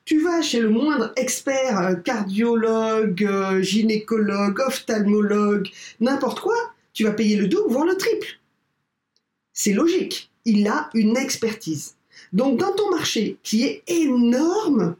Tu 0.05 0.21
vas 0.21 0.41
chez 0.41 0.59
le 0.59 0.69
moindre 0.69 1.13
expert, 1.15 1.79
euh, 1.79 1.95
cardiologue, 1.95 3.23
euh, 3.23 3.61
gynécologue, 3.61 4.59
ophtalmologue, 4.59 5.69
n'importe 5.99 6.41
quoi, 6.41 6.55
tu 6.93 7.03
vas 7.03 7.11
payer 7.11 7.37
le 7.37 7.47
double, 7.47 7.71
voire 7.71 7.85
le 7.85 7.95
triple. 7.95 8.39
C'est 9.53 9.73
logique. 9.73 10.31
Il 10.45 10.67
a 10.67 10.89
une 10.93 11.17
expertise. 11.17 11.95
Donc 12.33 12.59
dans 12.59 12.73
ton 12.73 12.89
marché, 12.91 13.37
qui 13.43 13.63
est 13.63 13.83
énorme, 13.87 14.95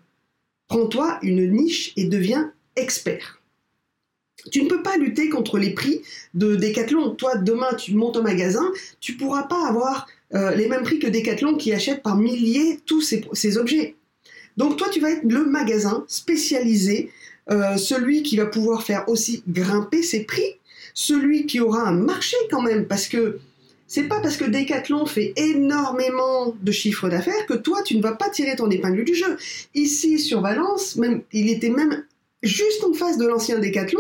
prends-toi 0.68 1.20
une 1.22 1.52
niche 1.52 1.94
et 1.96 2.06
deviens 2.06 2.52
expert. 2.76 3.42
Tu 4.52 4.64
ne 4.64 4.70
peux 4.70 4.82
pas 4.82 4.98
lutter 4.98 5.30
contre 5.30 5.58
les 5.58 5.72
prix 5.72 6.02
de 6.34 6.56
Decathlon. 6.56 7.16
Toi, 7.16 7.36
demain, 7.36 7.74
tu 7.74 7.94
montes 7.94 8.18
un 8.18 8.22
magasin, 8.22 8.72
tu 9.02 9.14
ne 9.14 9.18
pourras 9.18 9.44
pas 9.44 9.68
avoir 9.68 10.08
euh, 10.34 10.56
les 10.56 10.68
mêmes 10.68 10.84
prix 10.84 11.00
que 11.00 11.08
Decathlon 11.08 11.56
qui 11.56 11.74
achète 11.74 12.02
par 12.02 12.16
milliers 12.16 12.80
tous 12.86 13.02
ces 13.34 13.58
objets. 13.58 13.96
Donc 14.58 14.78
toi, 14.78 14.88
tu 14.90 15.00
vas 15.00 15.12
être 15.12 15.24
le 15.24 15.46
magasin 15.46 16.06
spécialisé, 16.08 17.12
euh, 17.52 17.78
celui 17.78 18.24
qui 18.24 18.38
va 18.38 18.46
pouvoir 18.46 18.84
faire 18.84 19.08
aussi 19.08 19.44
grimper 19.48 20.04
ses 20.04 20.24
prix, 20.24 20.56
celui 20.94 21.46
qui 21.46 21.60
aura 21.60 21.88
un 21.88 21.94
marché 21.94 22.38
quand 22.52 22.62
même, 22.62 22.86
parce 22.86 23.08
que 23.08 23.40
c'est 23.90 24.04
pas 24.04 24.20
parce 24.22 24.38
que 24.38 24.46
Decathlon 24.46 25.08
fait 25.08 25.34
énormément 25.36 26.56
de 26.62 26.72
chiffres 26.72 27.10
d'affaires 27.10 27.48
que 27.48 27.56
toi, 27.56 27.82
tu 27.82 27.98
ne 27.98 28.04
vas 28.04 28.12
pas 28.12 28.30
tirer 28.30 28.56
ton 28.56 28.70
épingle 28.70 29.04
du 29.04 29.16
jeu. 29.16 29.36
Ici, 29.74 30.20
sur 30.20 30.42
Valence, 30.42 30.96
même, 30.96 31.24
il 31.34 31.50
était 31.50 31.72
même 31.72 32.06
juste 32.44 32.84
en 32.84 32.94
face 32.94 33.18
de 33.18 33.26
l'ancien 33.26 33.58
Decathlon, 33.58 34.00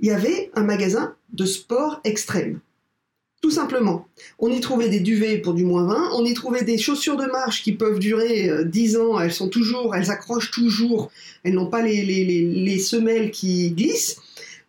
il 0.00 0.08
y 0.08 0.10
avait 0.10 0.50
un 0.54 0.62
magasin 0.62 1.14
de 1.34 1.44
sport 1.44 2.00
extrême. 2.02 2.60
Tout 3.42 3.50
simplement. 3.50 4.08
On 4.38 4.50
y 4.50 4.60
trouvait 4.60 4.88
des 4.88 5.00
duvets 5.00 5.36
pour 5.36 5.52
du 5.52 5.64
moins 5.64 5.84
20, 5.84 6.12
on 6.14 6.24
y 6.24 6.32
trouvait 6.32 6.64
des 6.64 6.78
chaussures 6.78 7.18
de 7.18 7.26
marche 7.26 7.62
qui 7.62 7.72
peuvent 7.72 7.98
durer 7.98 8.64
10 8.64 8.96
euh, 8.96 9.02
ans, 9.02 9.20
elles 9.20 9.34
sont 9.34 9.50
toujours, 9.50 9.94
elles 9.94 10.10
accrochent 10.10 10.50
toujours, 10.50 11.10
elles 11.44 11.54
n'ont 11.54 11.66
pas 11.68 11.82
les, 11.82 12.02
les, 12.04 12.78
semelles 12.78 13.30
qui 13.30 13.70
glissent. 13.72 14.16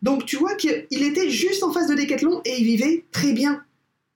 Donc 0.02 0.26
tu 0.26 0.36
vois 0.36 0.56
qu'il 0.56 0.84
était 0.90 1.30
juste 1.30 1.62
en 1.62 1.72
face 1.72 1.88
de 1.88 1.94
Decathlon 1.94 2.42
et 2.44 2.58
il 2.58 2.64
vivait 2.64 3.04
très 3.12 3.32
bien. 3.32 3.62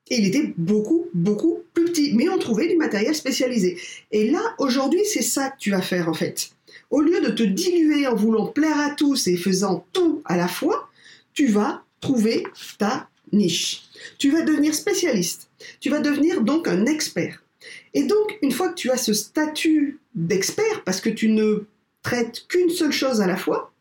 Et 0.09 0.19
il 0.19 0.27
était 0.27 0.53
beaucoup, 0.57 1.07
beaucoup 1.13 1.63
plus 1.73 1.85
petit. 1.85 2.13
Mais 2.13 2.29
on 2.29 2.37
trouvait 2.37 2.67
du 2.67 2.77
matériel 2.77 3.15
spécialisé. 3.15 3.77
Et 4.11 4.29
là, 4.29 4.41
aujourd'hui, 4.57 5.01
c'est 5.05 5.21
ça 5.21 5.49
que 5.49 5.59
tu 5.59 5.71
vas 5.71 5.81
faire 5.81 6.09
en 6.09 6.13
fait. 6.13 6.51
Au 6.89 7.01
lieu 7.01 7.19
de 7.21 7.29
te 7.29 7.43
diluer 7.43 8.07
en 8.07 8.15
voulant 8.15 8.47
plaire 8.47 8.79
à 8.79 8.91
tous 8.91 9.27
et 9.27 9.35
faisant 9.35 9.85
tout 9.91 10.21
à 10.25 10.37
la 10.37 10.47
fois, 10.47 10.89
tu 11.33 11.47
vas 11.47 11.83
trouver 11.99 12.45
ta 12.77 13.09
niche. 13.33 13.83
Tu 14.17 14.31
vas 14.31 14.41
devenir 14.41 14.73
spécialiste. 14.73 15.49
Tu 15.79 15.89
vas 15.89 15.99
devenir 15.99 16.41
donc 16.41 16.67
un 16.67 16.85
expert. 16.85 17.43
Et 17.93 18.03
donc, 18.03 18.37
une 18.41 18.51
fois 18.51 18.69
que 18.69 18.75
tu 18.75 18.91
as 18.91 18.97
ce 18.97 19.13
statut 19.13 19.99
d'expert, 20.15 20.83
parce 20.85 21.01
que 21.01 21.09
tu 21.09 21.29
ne 21.29 21.65
traites 22.03 22.45
qu'une 22.47 22.69
seule 22.69 22.91
chose 22.91 23.21
à 23.21 23.27
la 23.27 23.37
fois, 23.37 23.73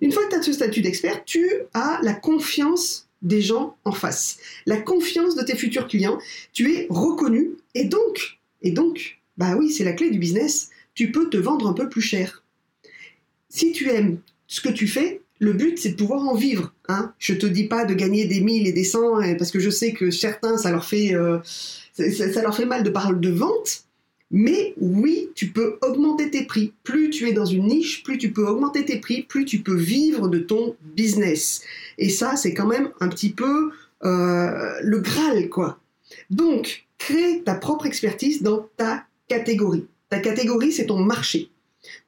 une 0.00 0.12
fois 0.12 0.24
que 0.26 0.30
tu 0.30 0.36
as 0.36 0.42
ce 0.42 0.52
statut 0.52 0.82
d'expert, 0.82 1.24
tu 1.24 1.48
as 1.72 1.98
la 2.02 2.12
confiance 2.12 3.03
des 3.24 3.42
gens 3.42 3.76
en 3.84 3.92
face, 3.92 4.38
la 4.66 4.76
confiance 4.76 5.34
de 5.34 5.42
tes 5.42 5.56
futurs 5.56 5.88
clients, 5.88 6.18
tu 6.52 6.72
es 6.74 6.86
reconnu 6.90 7.56
et 7.74 7.84
donc, 7.84 8.38
et 8.62 8.70
donc, 8.70 9.18
bah 9.36 9.56
oui, 9.58 9.72
c'est 9.72 9.84
la 9.84 9.92
clé 9.92 10.10
du 10.10 10.18
business, 10.18 10.70
tu 10.94 11.10
peux 11.10 11.28
te 11.28 11.36
vendre 11.36 11.66
un 11.66 11.72
peu 11.72 11.88
plus 11.88 12.02
cher. 12.02 12.44
Si 13.48 13.72
tu 13.72 13.90
aimes 13.90 14.18
ce 14.46 14.60
que 14.60 14.68
tu 14.68 14.86
fais, 14.86 15.20
le 15.40 15.52
but, 15.52 15.78
c'est 15.78 15.90
de 15.90 15.96
pouvoir 15.96 16.22
en 16.22 16.34
vivre. 16.34 16.72
Hein. 16.88 17.12
Je 17.18 17.34
te 17.34 17.46
dis 17.46 17.64
pas 17.64 17.84
de 17.84 17.94
gagner 17.94 18.26
des 18.26 18.40
mille 18.40 18.66
et 18.66 18.72
des 18.72 18.84
cents, 18.84 19.18
hein, 19.18 19.34
parce 19.34 19.50
que 19.50 19.58
je 19.58 19.70
sais 19.70 19.92
que 19.92 20.10
certains, 20.10 20.56
ça 20.56 20.70
leur 20.70 20.84
fait, 20.84 21.14
euh, 21.14 21.38
ça, 21.44 22.42
leur 22.42 22.56
fait 22.56 22.66
mal 22.66 22.82
de 22.82 22.90
parler 22.90 23.18
de 23.18 23.30
vente. 23.30 23.84
Mais 24.36 24.74
oui, 24.78 25.30
tu 25.36 25.52
peux 25.52 25.78
augmenter 25.80 26.28
tes 26.28 26.44
prix. 26.44 26.72
Plus 26.82 27.08
tu 27.08 27.28
es 27.28 27.32
dans 27.32 27.44
une 27.44 27.68
niche, 27.68 28.02
plus 28.02 28.18
tu 28.18 28.32
peux 28.32 28.44
augmenter 28.44 28.84
tes 28.84 28.98
prix, 28.98 29.22
plus 29.22 29.44
tu 29.44 29.60
peux 29.60 29.76
vivre 29.76 30.26
de 30.26 30.40
ton 30.40 30.74
business. 30.82 31.62
Et 31.98 32.08
ça, 32.08 32.34
c'est 32.34 32.52
quand 32.52 32.66
même 32.66 32.90
un 32.98 33.06
petit 33.06 33.30
peu 33.30 33.70
euh, 34.02 34.72
le 34.82 34.98
Graal, 34.98 35.48
quoi. 35.48 35.78
Donc, 36.30 36.84
crée 36.98 37.42
ta 37.44 37.54
propre 37.54 37.86
expertise 37.86 38.42
dans 38.42 38.68
ta 38.76 39.04
catégorie. 39.28 39.86
Ta 40.08 40.18
catégorie, 40.18 40.72
c'est 40.72 40.86
ton 40.86 40.98
marché. 40.98 41.50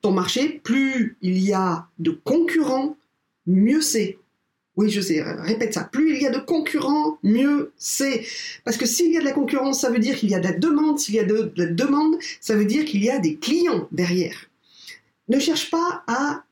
Ton 0.02 0.10
marché, 0.10 0.60
plus 0.64 1.16
il 1.22 1.38
y 1.38 1.52
a 1.52 1.86
de 2.00 2.10
concurrents, 2.10 2.96
mieux 3.46 3.80
c'est. 3.82 4.18
Oui, 4.76 4.90
je 4.90 5.00
sais, 5.00 5.22
répète 5.22 5.72
ça. 5.72 5.84
Plus 5.84 6.16
il 6.16 6.22
y 6.22 6.26
a 6.26 6.30
de 6.30 6.38
concurrents, 6.38 7.18
mieux 7.22 7.72
c'est. 7.78 8.24
Parce 8.64 8.76
que 8.76 8.84
s'il 8.84 9.10
y 9.10 9.16
a 9.16 9.20
de 9.20 9.24
la 9.24 9.32
concurrence, 9.32 9.80
ça 9.80 9.90
veut 9.90 9.98
dire 9.98 10.16
qu'il 10.16 10.30
y 10.30 10.34
a 10.34 10.38
de 10.38 10.44
la 10.44 10.52
demande. 10.52 10.98
S'il 10.98 11.14
y 11.14 11.18
a 11.18 11.24
de, 11.24 11.50
la 11.56 11.66
demande, 11.66 12.16
ça 12.40 12.54
veut 12.54 12.66
dire 12.66 12.84
qu'il 12.84 13.02
y 13.02 13.10
a 13.10 13.18
des 13.18 13.36
clients 13.36 13.88
derrière. 13.90 14.50
Ne 15.28 15.38
cherche 15.38 15.70
pas 15.70 16.04
à 16.06 16.44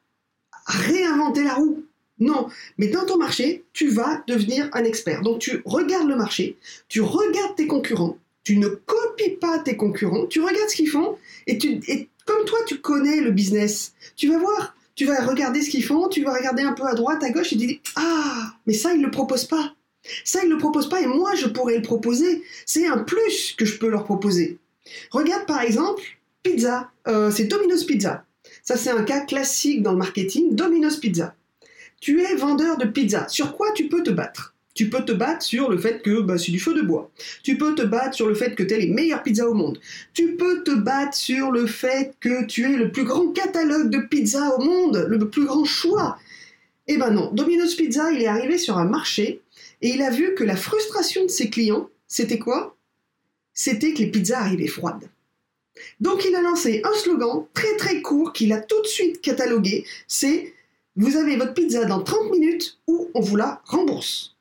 réinventer 0.66 1.44
la 1.44 1.54
roue. 1.54 1.84
Non, 2.18 2.48
mais 2.78 2.86
dans 2.86 3.04
ton 3.04 3.18
marché, 3.18 3.64
tu 3.72 3.88
vas 3.88 4.22
devenir 4.26 4.70
un 4.72 4.84
expert. 4.84 5.22
Donc 5.22 5.40
tu 5.40 5.62
regardes 5.64 6.08
le 6.08 6.16
marché, 6.16 6.56
tu 6.88 7.00
regardes 7.00 7.56
tes 7.56 7.66
concurrents, 7.66 8.16
tu 8.44 8.56
ne 8.56 8.68
copies 8.68 9.36
pas 9.40 9.58
tes 9.58 9.76
concurrents, 9.76 10.26
tu 10.26 10.40
regardes 10.40 10.68
ce 10.68 10.76
qu'ils 10.76 10.88
font, 10.88 11.18
et, 11.46 11.58
comme 12.24 12.44
toi 12.46 12.58
tu 12.66 12.78
connais 12.78 13.20
le 13.20 13.32
business, 13.32 13.94
tu 14.16 14.28
vas 14.28 14.38
voir 14.38 14.76
tu 14.94 15.06
vas 15.06 15.24
regarder 15.24 15.62
ce 15.62 15.70
qu'ils 15.70 15.84
font, 15.84 16.08
tu 16.08 16.22
vas 16.22 16.34
regarder 16.34 16.62
un 16.62 16.72
peu 16.72 16.84
à 16.84 16.94
droite, 16.94 17.22
à 17.22 17.30
gauche 17.30 17.52
et 17.52 17.56
tu 17.56 17.66
dis 17.66 17.80
Ah, 17.96 18.54
mais 18.66 18.74
ça, 18.74 18.92
ils 18.92 19.00
ne 19.00 19.06
le 19.06 19.10
proposent 19.10 19.46
pas. 19.46 19.74
Ça, 20.24 20.40
ils 20.42 20.48
ne 20.48 20.54
le 20.54 20.58
proposent 20.58 20.88
pas 20.88 21.00
et 21.00 21.06
moi, 21.06 21.34
je 21.34 21.46
pourrais 21.46 21.76
le 21.76 21.82
proposer. 21.82 22.42
C'est 22.66 22.86
un 22.86 22.98
plus 22.98 23.54
que 23.56 23.64
je 23.64 23.78
peux 23.78 23.88
leur 23.88 24.04
proposer. 24.04 24.58
Regarde 25.10 25.46
par 25.46 25.62
exemple, 25.62 26.02
pizza. 26.42 26.90
Euh, 27.08 27.30
c'est 27.30 27.44
Domino's 27.44 27.84
Pizza. 27.84 28.24
Ça, 28.62 28.76
c'est 28.76 28.90
un 28.90 29.02
cas 29.02 29.20
classique 29.20 29.82
dans 29.82 29.92
le 29.92 29.98
marketing. 29.98 30.54
Domino's 30.54 30.98
Pizza. 30.98 31.34
Tu 32.00 32.22
es 32.22 32.34
vendeur 32.36 32.76
de 32.76 32.84
pizza. 32.84 33.26
Sur 33.28 33.56
quoi 33.56 33.72
tu 33.72 33.88
peux 33.88 34.02
te 34.02 34.10
battre? 34.10 34.53
Tu 34.74 34.90
peux 34.90 35.04
te 35.04 35.12
battre 35.12 35.42
sur 35.42 35.70
le 35.70 35.78
fait 35.78 36.02
que 36.02 36.20
bah, 36.20 36.36
c'est 36.36 36.50
du 36.50 36.58
feu 36.58 36.74
de 36.74 36.82
bois. 36.82 37.10
Tu 37.42 37.56
peux 37.56 37.74
te 37.74 37.82
battre 37.82 38.14
sur 38.14 38.26
le 38.26 38.34
fait 38.34 38.54
que 38.54 38.62
tu 38.62 38.74
es 38.74 38.78
les 38.78 38.88
meilleures 38.88 39.22
pizzas 39.22 39.46
au 39.46 39.54
monde. 39.54 39.80
Tu 40.12 40.36
peux 40.36 40.62
te 40.64 40.72
battre 40.72 41.16
sur 41.16 41.52
le 41.52 41.66
fait 41.66 42.14
que 42.20 42.44
tu 42.44 42.64
es 42.64 42.76
le 42.76 42.90
plus 42.90 43.04
grand 43.04 43.28
catalogue 43.28 43.88
de 43.88 43.98
pizzas 43.98 44.50
au 44.56 44.62
monde, 44.62 45.06
le 45.08 45.30
plus 45.30 45.44
grand 45.44 45.64
choix. 45.64 46.18
Eh 46.88 46.98
ben 46.98 47.10
non, 47.10 47.30
Domino's 47.32 47.76
Pizza, 47.76 48.10
il 48.12 48.20
est 48.20 48.26
arrivé 48.26 48.58
sur 48.58 48.76
un 48.76 48.84
marché 48.84 49.40
et 49.80 49.90
il 49.90 50.02
a 50.02 50.10
vu 50.10 50.34
que 50.34 50.44
la 50.44 50.56
frustration 50.56 51.22
de 51.22 51.30
ses 51.30 51.48
clients, 51.48 51.88
c'était 52.08 52.38
quoi? 52.38 52.76
C'était 53.54 53.94
que 53.94 54.00
les 54.00 54.10
pizzas 54.10 54.40
arrivaient 54.40 54.66
froides. 54.66 55.08
Donc 56.00 56.24
il 56.24 56.34
a 56.34 56.42
lancé 56.42 56.82
un 56.84 56.92
slogan 56.94 57.46
très 57.54 57.76
très 57.76 58.02
court 58.02 58.32
qu'il 58.32 58.52
a 58.52 58.60
tout 58.60 58.80
de 58.82 58.86
suite 58.86 59.20
catalogué, 59.20 59.84
c'est 60.08 60.52
vous 60.96 61.16
avez 61.16 61.36
votre 61.36 61.54
pizza 61.54 61.84
dans 61.84 62.02
30 62.02 62.30
minutes 62.30 62.78
ou 62.86 63.10
on 63.14 63.20
vous 63.20 63.36
la 63.36 63.62
rembourse. 63.64 64.33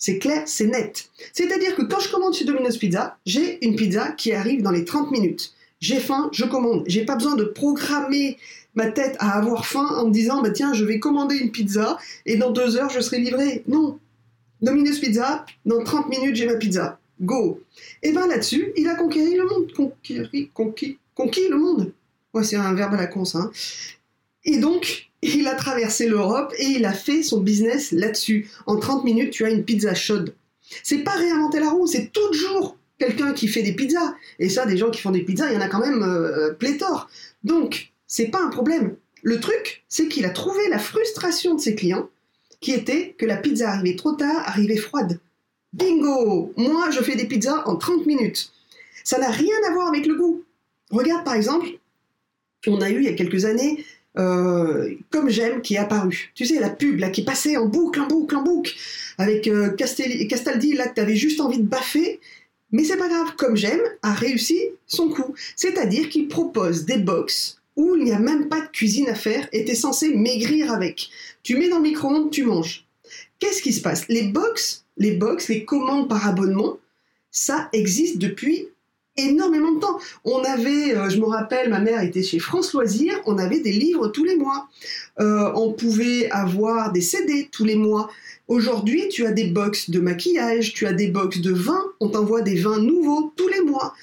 C'est 0.00 0.18
clair, 0.18 0.42
c'est 0.46 0.66
net. 0.66 1.10
C'est-à-dire 1.34 1.76
que 1.76 1.82
quand 1.82 2.00
je 2.00 2.10
commande 2.10 2.32
chez 2.32 2.46
Domino's 2.46 2.78
Pizza, 2.78 3.18
j'ai 3.26 3.64
une 3.64 3.76
pizza 3.76 4.12
qui 4.12 4.32
arrive 4.32 4.62
dans 4.62 4.70
les 4.70 4.86
30 4.86 5.10
minutes. 5.10 5.52
J'ai 5.78 6.00
faim, 6.00 6.30
je 6.32 6.46
commande. 6.46 6.84
J'ai 6.86 7.04
pas 7.04 7.16
besoin 7.16 7.36
de 7.36 7.44
programmer 7.44 8.38
ma 8.74 8.90
tête 8.90 9.16
à 9.18 9.36
avoir 9.38 9.66
faim 9.66 9.86
en 9.98 10.06
me 10.06 10.12
disant 10.12 10.40
bah 10.42 10.50
tiens 10.50 10.72
je 10.72 10.84
vais 10.86 10.98
commander 11.00 11.36
une 11.36 11.50
pizza 11.50 11.98
et 12.24 12.36
dans 12.36 12.50
deux 12.50 12.78
heures 12.78 12.88
je 12.88 13.00
serai 13.00 13.18
livré. 13.18 13.62
Non. 13.68 13.98
Domino's 14.62 14.98
Pizza, 14.98 15.44
dans 15.66 15.84
30 15.84 16.08
minutes 16.08 16.36
j'ai 16.36 16.46
ma 16.46 16.56
pizza. 16.56 16.98
Go. 17.20 17.60
Et 18.02 18.12
ben 18.12 18.26
là-dessus, 18.26 18.72
il 18.78 18.88
a 18.88 18.94
conquéri 18.94 19.34
le 19.36 19.44
monde. 19.44 19.70
Conquéri, 19.74 20.50
conquis, 20.54 20.96
conquis 21.14 21.48
le 21.50 21.58
monde. 21.58 21.92
Ouais, 22.32 22.44
c'est 22.44 22.56
un 22.56 22.72
verbe 22.72 22.94
à 22.94 22.96
la 22.96 23.06
con 23.06 23.26
ça. 23.26 23.38
Hein. 23.38 23.50
Et 24.44 24.58
donc, 24.58 25.10
il 25.22 25.46
a 25.46 25.54
traversé 25.54 26.08
l'Europe 26.08 26.52
et 26.58 26.66
il 26.66 26.84
a 26.84 26.92
fait 26.92 27.22
son 27.22 27.40
business 27.40 27.92
là-dessus. 27.92 28.48
En 28.66 28.76
30 28.76 29.04
minutes, 29.04 29.30
tu 29.30 29.44
as 29.44 29.50
une 29.50 29.64
pizza 29.64 29.94
chaude. 29.94 30.34
C'est 30.82 30.98
pas 30.98 31.12
réinventer 31.12 31.60
la 31.60 31.70
roue, 31.70 31.86
c'est 31.86 32.12
toujours 32.12 32.76
quelqu'un 32.98 33.32
qui 33.32 33.48
fait 33.48 33.62
des 33.62 33.72
pizzas. 33.72 34.14
Et 34.38 34.48
ça, 34.48 34.66
des 34.66 34.76
gens 34.76 34.90
qui 34.90 35.00
font 35.00 35.10
des 35.10 35.22
pizzas, 35.22 35.50
il 35.50 35.54
y 35.54 35.56
en 35.56 35.62
a 35.62 35.68
quand 35.68 35.80
même 35.80 36.02
euh, 36.02 36.52
pléthore. 36.52 37.08
Donc, 37.44 37.92
c'est 38.06 38.28
pas 38.28 38.42
un 38.42 38.48
problème. 38.48 38.96
Le 39.22 39.40
truc, 39.40 39.84
c'est 39.88 40.08
qu'il 40.08 40.24
a 40.24 40.30
trouvé 40.30 40.68
la 40.68 40.78
frustration 40.78 41.54
de 41.54 41.60
ses 41.60 41.74
clients, 41.74 42.08
qui 42.60 42.72
était 42.72 43.14
que 43.18 43.26
la 43.26 43.36
pizza 43.36 43.70
arrivait 43.70 43.96
trop 43.96 44.12
tard, 44.12 44.42
arrivait 44.46 44.76
froide. 44.76 45.20
Bingo 45.72 46.52
Moi, 46.56 46.90
je 46.90 47.00
fais 47.00 47.16
des 47.16 47.26
pizzas 47.26 47.62
en 47.66 47.76
30 47.76 48.06
minutes. 48.06 48.52
Ça 49.04 49.18
n'a 49.18 49.30
rien 49.30 49.54
à 49.68 49.72
voir 49.72 49.88
avec 49.88 50.06
le 50.06 50.14
goût. 50.14 50.44
Regarde 50.90 51.24
par 51.24 51.34
exemple, 51.34 51.68
on 52.66 52.80
a 52.80 52.90
eu 52.90 52.98
il 52.98 53.04
y 53.04 53.08
a 53.08 53.14
quelques 53.14 53.44
années 53.44 53.84
euh, 54.18 54.94
Comme 55.10 55.30
j'aime 55.30 55.62
qui 55.62 55.74
est 55.74 55.78
apparu. 55.78 56.32
Tu 56.34 56.46
sais, 56.46 56.58
la 56.60 56.70
pub 56.70 56.98
là, 56.98 57.10
qui 57.10 57.22
passait 57.22 57.56
en 57.56 57.66
boucle, 57.66 58.00
en 58.00 58.06
boucle, 58.06 58.36
en 58.36 58.42
boucle, 58.42 58.74
avec 59.18 59.46
euh, 59.48 59.70
Castaldi, 59.76 60.74
là 60.74 60.88
que 60.88 60.94
tu 60.94 61.00
avais 61.00 61.16
juste 61.16 61.40
envie 61.40 61.58
de 61.58 61.66
baffer. 61.68 62.20
Mais 62.72 62.84
c'est 62.84 62.96
pas 62.96 63.08
grave, 63.08 63.34
Comme 63.36 63.56
j'aime 63.56 63.80
a 64.02 64.12
réussi 64.12 64.60
son 64.86 65.08
coup. 65.08 65.34
C'est-à-dire 65.56 66.08
qu'il 66.08 66.28
propose 66.28 66.84
des 66.84 66.98
box 66.98 67.60
où 67.76 67.96
il 67.96 68.04
n'y 68.04 68.12
a 68.12 68.18
même 68.18 68.48
pas 68.48 68.60
de 68.60 68.68
cuisine 68.68 69.08
à 69.08 69.14
faire 69.14 69.48
et 69.52 69.64
tu 69.64 69.72
es 69.72 69.74
censé 69.74 70.14
maigrir 70.14 70.72
avec. 70.72 71.10
Tu 71.42 71.56
mets 71.56 71.68
dans 71.68 71.78
le 71.78 71.84
micro-ondes, 71.84 72.30
tu 72.30 72.44
manges. 72.44 72.84
Qu'est-ce 73.38 73.62
qui 73.62 73.72
se 73.72 73.80
passe? 73.80 74.06
Les 74.08 74.24
box, 74.24 74.84
les 74.98 75.12
box, 75.12 75.48
les 75.48 75.64
commandes 75.64 76.08
par 76.08 76.26
abonnement, 76.26 76.78
ça 77.30 77.68
existe 77.72 78.18
depuis 78.18 78.68
énormément 79.16 79.72
de 79.72 79.80
temps. 79.80 79.98
On 80.24 80.42
avait, 80.44 80.94
euh, 80.94 81.08
je 81.08 81.18
me 81.18 81.26
rappelle, 81.26 81.70
ma 81.70 81.80
mère 81.80 82.02
était 82.02 82.22
chez 82.22 82.38
France 82.38 82.72
Loisirs, 82.72 83.20
on 83.26 83.38
avait 83.38 83.60
des 83.60 83.72
livres 83.72 84.08
tous 84.08 84.24
les 84.24 84.36
mois. 84.36 84.68
Euh, 85.20 85.50
on 85.54 85.72
pouvait 85.72 86.30
avoir 86.30 86.92
des 86.92 87.00
CD 87.00 87.48
tous 87.50 87.64
les 87.64 87.76
mois. 87.76 88.10
Aujourd'hui, 88.48 89.08
tu 89.08 89.26
as 89.26 89.32
des 89.32 89.48
box 89.48 89.90
de 89.90 90.00
maquillage, 90.00 90.72
tu 90.72 90.86
as 90.86 90.92
des 90.92 91.08
box 91.08 91.40
de 91.40 91.52
vin, 91.52 91.82
on 92.00 92.08
t'envoie 92.08 92.42
des 92.42 92.56
vins 92.56 92.80
nouveaux 92.80 93.32
tous 93.36 93.48
les 93.48 93.60
mois. 93.60 93.94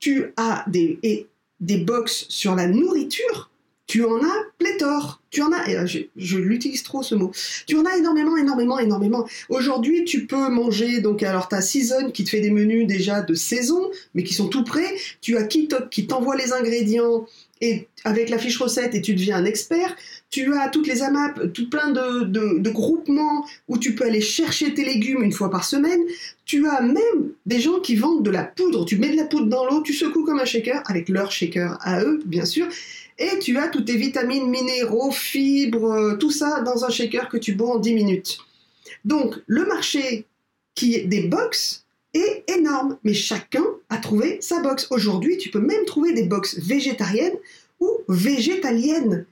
Tu 0.00 0.32
as 0.36 0.64
des, 0.68 0.98
et 1.02 1.26
des 1.60 1.78
box 1.78 2.26
sur 2.28 2.54
la 2.54 2.66
nourriture 2.66 3.50
tu 3.86 4.04
en 4.04 4.16
as 4.16 4.44
pléthore. 4.58 5.20
Tu 5.30 5.42
en 5.42 5.52
as, 5.52 5.68
euh, 5.68 5.86
je, 6.16 6.38
l'utilise 6.38 6.82
trop 6.82 7.02
ce 7.02 7.14
mot. 7.14 7.32
Tu 7.66 7.76
en 7.76 7.84
as 7.84 7.96
énormément, 7.96 8.36
énormément, 8.36 8.78
énormément. 8.78 9.28
Aujourd'hui, 9.48 10.04
tu 10.04 10.26
peux 10.26 10.48
manger, 10.48 11.00
donc 11.00 11.22
alors 11.22 11.48
tu 11.48 11.56
as 11.56 11.60
Season 11.60 12.10
qui 12.10 12.24
te 12.24 12.30
fait 12.30 12.40
des 12.40 12.50
menus 12.50 12.86
déjà 12.86 13.20
de 13.20 13.34
saison, 13.34 13.90
mais 14.14 14.22
qui 14.22 14.32
sont 14.32 14.48
tout 14.48 14.64
prêts. 14.64 14.94
Tu 15.20 15.36
as 15.36 15.44
Kitok 15.44 15.90
qui 15.90 16.06
t'envoie 16.06 16.36
les 16.36 16.52
ingrédients 16.52 17.26
et 17.60 17.88
avec 18.04 18.30
la 18.30 18.38
fiche 18.38 18.58
recette 18.58 18.94
et 18.94 19.00
tu 19.00 19.14
deviens 19.14 19.36
un 19.36 19.44
expert. 19.44 19.96
Tu 20.30 20.52
as 20.54 20.68
toutes 20.68 20.86
les 20.86 21.02
AMAP, 21.02 21.52
tout 21.52 21.68
plein 21.70 21.90
de, 21.90 22.24
de, 22.24 22.70
groupements 22.70 23.46
où 23.68 23.78
tu 23.78 23.94
peux 23.94 24.04
aller 24.04 24.20
chercher 24.20 24.74
tes 24.74 24.84
légumes 24.84 25.22
une 25.22 25.32
fois 25.32 25.50
par 25.50 25.64
semaine. 25.64 26.00
Tu 26.44 26.66
as 26.68 26.80
même 26.80 27.32
des 27.46 27.60
gens 27.60 27.80
qui 27.80 27.96
vendent 27.96 28.24
de 28.24 28.30
la 28.30 28.44
poudre. 28.44 28.84
Tu 28.84 28.98
mets 28.98 29.10
de 29.10 29.16
la 29.16 29.24
poudre 29.24 29.46
dans 29.46 29.64
l'eau, 29.64 29.82
tu 29.82 29.92
secoues 29.92 30.24
comme 30.24 30.40
un 30.40 30.44
shaker, 30.44 30.82
avec 30.86 31.08
leur 31.08 31.30
shaker 31.30 31.78
à 31.80 32.02
eux, 32.02 32.20
bien 32.26 32.44
sûr. 32.44 32.66
Et 33.18 33.38
tu 33.38 33.58
as 33.58 33.68
toutes 33.68 33.86
tes 33.86 33.96
vitamines, 33.96 34.48
minéraux, 34.48 35.12
fibres, 35.12 35.92
euh, 35.92 36.16
tout 36.16 36.30
ça 36.30 36.62
dans 36.62 36.84
un 36.84 36.90
shaker 36.90 37.28
que 37.28 37.36
tu 37.36 37.54
bois 37.54 37.76
en 37.76 37.78
10 37.78 37.94
minutes. 37.94 38.38
Donc, 39.04 39.36
le 39.46 39.64
marché 39.66 40.26
qui 40.74 40.94
est 40.96 41.04
des 41.04 41.28
box 41.28 41.84
est 42.12 42.44
énorme, 42.48 42.98
mais 43.04 43.14
chacun 43.14 43.64
a 43.88 43.98
trouvé 43.98 44.38
sa 44.40 44.60
box. 44.60 44.88
Aujourd'hui, 44.90 45.36
tu 45.38 45.50
peux 45.50 45.60
même 45.60 45.84
trouver 45.84 46.12
des 46.12 46.24
box 46.24 46.58
végétariennes 46.58 47.36
ou 47.80 47.88
végétaliennes. 48.08 49.26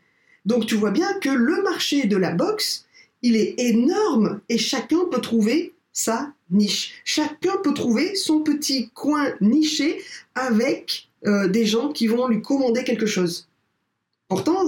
Donc, 0.45 0.67
tu 0.67 0.75
vois 0.75 0.91
bien 0.91 1.13
que 1.21 1.31
le 1.31 1.63
marché 1.63 2.07
de 2.07 2.17
la 2.17 2.33
box, 2.33 2.87
il 3.23 3.37
est 3.37 3.55
énorme 3.59 4.41
et 4.49 4.59
chacun 4.59 5.05
peut 5.11 5.21
trouver 5.21 5.73
sa 5.93 6.33
niche. 6.51 6.95
Chacun 7.05 7.57
peut 7.63 7.75
trouver 7.75 8.15
son 8.15 8.41
petit 8.41 8.91
coin 8.95 9.33
niché 9.41 10.03
avec 10.35 11.09
euh, 11.27 11.49
des 11.49 11.67
gens 11.67 11.93
qui 11.93 12.07
vont 12.07 12.27
lui 12.27 12.43
commander 12.43 12.83
quelque 12.85 13.07
chose. 13.07 13.49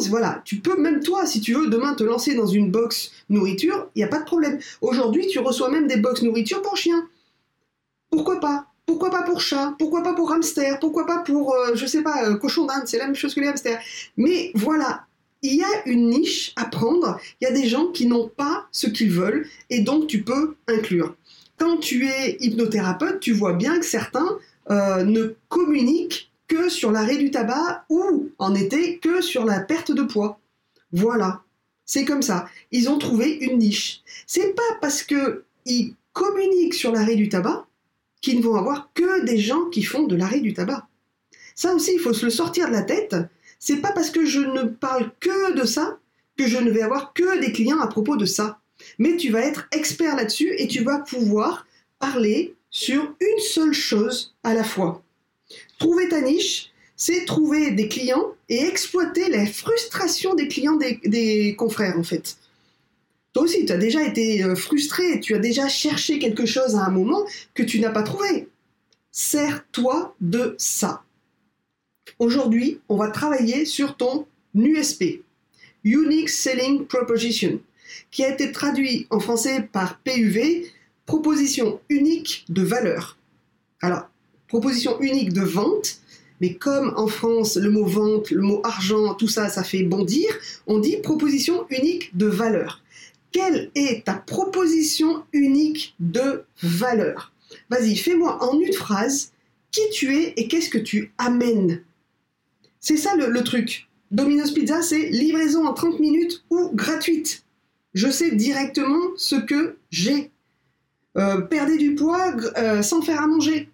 Voilà, 0.09 0.43
tu 0.45 0.57
peux 0.57 0.81
même 0.81 1.01
toi, 1.01 1.27
si 1.27 1.41
tu 1.41 1.55
veux, 1.55 1.69
demain 1.69 1.95
te 1.95 2.05
lancer 2.05 2.35
dans 2.35 2.47
une 2.47 2.71
box 2.71 3.11
nourriture, 3.29 3.89
il 3.95 3.99
n'y 3.99 4.05
a 4.05 4.09
pas 4.09 4.21
de 4.21 4.25
problème. 4.25 4.59
Aujourd'hui, 4.81 5.27
tu 5.27 5.39
reçois 5.39 5.71
même 5.71 5.87
des 5.87 5.97
box 5.97 6.23
nourriture 6.23 6.63
pour 6.63 6.77
chiens. 6.77 7.09
Pourquoi 8.11 8.41
pas? 8.41 8.67
Pourquoi 8.87 9.11
pas 9.11 9.23
pour 9.23 9.41
chat? 9.41 9.75
Pourquoi 9.79 10.03
pas 10.03 10.13
pour 10.13 10.31
hamster? 10.33 10.79
Pourquoi 10.79 11.07
pas 11.07 11.19
pour, 11.19 11.55
je 11.69 11.73
euh, 11.73 11.77
je 11.77 11.87
sais 11.87 12.03
pas, 12.03 12.29
euh, 12.29 12.37
cochon 12.37 12.67
d'Inde 12.67 12.83
C'est 12.87 12.99
la 12.99 13.07
même 13.07 13.15
chose 13.15 13.35
que 13.35 13.41
les 13.41 13.49
hamsters. 13.49 13.81
Mais 14.17 14.53
voilà, 14.55 15.07
il 15.43 15.55
y 15.55 15.63
a 15.63 15.87
une 15.87 16.11
niche 16.11 16.53
à 16.57 16.67
prendre. 16.67 17.19
Il 17.41 17.45
y 17.45 17.47
a 17.47 17.53
des 17.53 17.67
gens 17.67 17.87
qui 17.87 18.07
n'ont 18.07 18.29
pas 18.29 18.67
ce 18.73 18.87
qu'ils 18.87 19.11
veulent 19.11 19.49
et 19.71 19.81
donc 19.81 20.07
tu 20.07 20.23
peux 20.23 20.57
inclure. 20.69 21.15
Quand 21.59 21.79
tu 21.79 22.07
es 22.07 22.37
hypnothérapeute, 22.41 23.21
tu 23.21 23.33
vois 23.33 23.55
bien 23.55 23.79
que 23.79 23.87
certains 23.87 24.39
euh, 24.71 25.05
ne 25.05 25.35
communiquent 25.49 26.31
que 26.49 26.69
sur 26.69 26.93
l'arrêt 26.93 27.17
du 27.17 27.31
tabac 27.31 27.85
ou 27.89 28.31
en 28.39 28.55
été 28.55 28.99
que 28.99 29.21
sur 29.21 29.45
la 29.45 29.61
perte 29.61 29.93
de 29.93 30.03
poids. 30.03 30.41
Voilà, 30.93 31.43
c'est 31.85 32.05
comme 32.05 32.23
ça. 32.23 32.49
Ils 32.71 32.89
ont 32.89 32.99
trouvé 32.99 33.33
une 33.41 33.59
niche. 33.59 34.03
C'est 34.27 34.55
pas 34.55 34.63
parce 34.81 35.03
que 35.03 35.45
ils 35.67 35.95
communiquent 36.13 36.75
sur 36.75 36.93
l'arrêt 36.93 37.17
du 37.17 37.29
tabac 37.29 37.67
qu'ils 38.21 38.39
ne 38.39 38.43
vont 38.43 38.57
avoir 38.57 38.91
que 38.95 39.25
des 39.25 39.39
gens 39.39 39.67
qui 39.67 39.83
font 39.83 40.05
de 40.05 40.17
l'arrêt 40.17 40.41
du 40.41 40.55
tabac. 40.55 40.87
Ça 41.55 41.75
aussi, 41.75 41.93
il 41.95 42.01
faut 42.01 42.15
se 42.15 42.25
le 42.25 42.31
sortir 42.31 42.69
de 42.69 42.73
la 42.73 42.83
tête. 42.83 43.15
C'est 43.59 43.77
pas 43.77 43.93
parce 43.93 44.11
que 44.11 44.25
je 44.25 44.41
ne 44.41 44.65
parle 44.65 45.13
que 45.21 45.55
de 45.55 45.65
ça 45.65 45.99
que 46.37 46.47
je 46.47 46.59
ne 46.59 46.71
vais 46.71 46.83
avoir 46.83 47.13
que 47.13 47.41
des 47.41 47.53
clients 47.53 47.81
à 47.81 47.87
propos 47.87 48.17
de 48.17 48.25
ça. 48.25 48.59
Mais 48.99 49.17
tu 49.17 49.31
vas 49.31 49.41
être 49.41 49.69
expert 49.73 50.17
là-dessus 50.17 50.53
et 50.59 50.69
tu 50.69 50.83
vas 50.83 50.99
pouvoir 50.99 51.67
parler 51.99 52.55
sur 52.71 53.03
une 53.21 53.41
seule 53.41 53.73
chose 53.73 54.35
à 54.43 54.53
la 54.53 54.65
fois. 54.65 55.04
Trouver 55.79 56.09
ta 56.09 56.21
niche, 56.21 56.71
c'est 56.97 57.25
trouver 57.25 57.73
des 57.73 57.89
clients 57.89 58.35
et 58.49 58.63
exploiter 58.63 59.29
la 59.29 59.47
frustration 59.47 60.35
des 60.35 60.49
clients 60.49 60.77
des, 60.77 61.55
confrères, 61.57 61.99
en 61.99 62.05
fait. 62.05 62.37
Toi 63.33 63.45
aussi, 63.45 63.67
tu 63.67 63.73
as 63.73 63.79
déjà 63.79 64.03
été 64.03 64.45
euh, 64.45 64.55
frustré, 64.55 65.19
tu 65.21 65.35
as 65.35 65.41
déjà 65.41 65.69
cherché 65.69 66.21
quelque 66.21 66.47
chose 66.47 66.77
à 66.77 66.85
un 66.85 66.91
moment 66.91 67.25
que 67.55 67.65
tu 67.65 67.81
n'as 67.81 67.91
pas 67.91 68.05
trouvé. 68.05 68.49
Sers-toi 69.11 70.15
de 70.21 70.55
ça. 70.59 71.03
Aujourd'hui, 72.19 72.81
on 72.89 72.97
va 72.97 73.09
travailler 73.09 73.65
sur 73.65 73.97
ton 73.97 74.27
USP, 74.55 75.23
Unique 75.83 76.29
Selling 76.29 76.87
Proposition, 76.87 77.61
qui 78.11 78.25
a 78.25 78.33
été 78.33 78.53
traduit 78.53 79.07
en 79.11 79.19
français 79.19 79.69
par 79.73 79.99
PUV, 79.99 80.71
proposition 81.07 81.81
unique 81.89 82.45
de 82.49 82.63
valeur. 82.63 83.19
Alors, 83.81 84.09
proposition 84.49 85.01
unique 85.01 85.33
de 85.33 85.43
vente, 85.43 86.01
mais 86.41 86.55
comme 86.55 86.93
en 86.97 87.07
France, 87.07 87.57
le 87.57 87.71
mot 87.71 87.85
vente, 87.85 88.31
le 88.31 88.43
mot 88.43 88.61
argent, 88.65 89.15
tout 89.15 89.29
ça, 89.29 89.49
ça 89.49 89.65
fait 89.65 89.83
bondir, 89.83 90.29
on 90.67 90.79
dit 90.79 90.97
proposition 90.97 91.67
unique 91.71 92.17
de 92.17 92.27
valeur. 92.27 92.83
Quelle 93.33 93.71
est 93.75 94.05
ta 94.05 94.15
proposition 94.15 95.25
unique 95.33 95.95
de 96.01 96.45
valeur? 96.63 97.33
Vas-y, 97.71 97.97
fais-moi 97.97 98.43
en 98.45 98.61
une 98.61 98.73
phrase 98.73 99.33
qui 99.71 99.83
tu 99.93 100.15
es 100.17 100.35
et 100.37 100.47
qu'est-ce 100.47 100.71
que 100.71 100.79
tu 100.79 101.13
amènes. 101.19 101.83
C'est 102.79 102.97
ça 102.97 103.17
le, 103.17 103.43
truc. 103.43 103.89
Domino's 104.11 104.53
Pizza, 104.53 104.83
c'est 104.83 105.09
livraison 105.09 105.67
en 105.67 105.73
30 105.73 105.99
minutes 105.99 106.45
ou 106.51 106.71
gratuite. 106.75 107.45
Je 107.95 108.09
sais 108.09 108.33
directement 108.33 109.01
ce 109.17 109.37
que 109.37 109.77
j'ai. 109.91 110.31
Euh, 111.17 111.41
perdez 111.41 111.77
du 111.77 111.95
poids 111.95 112.37
euh, 112.57 112.83
sans 112.83 113.03
faire 113.03 113.23
à 113.23 113.27
manger 113.27 113.69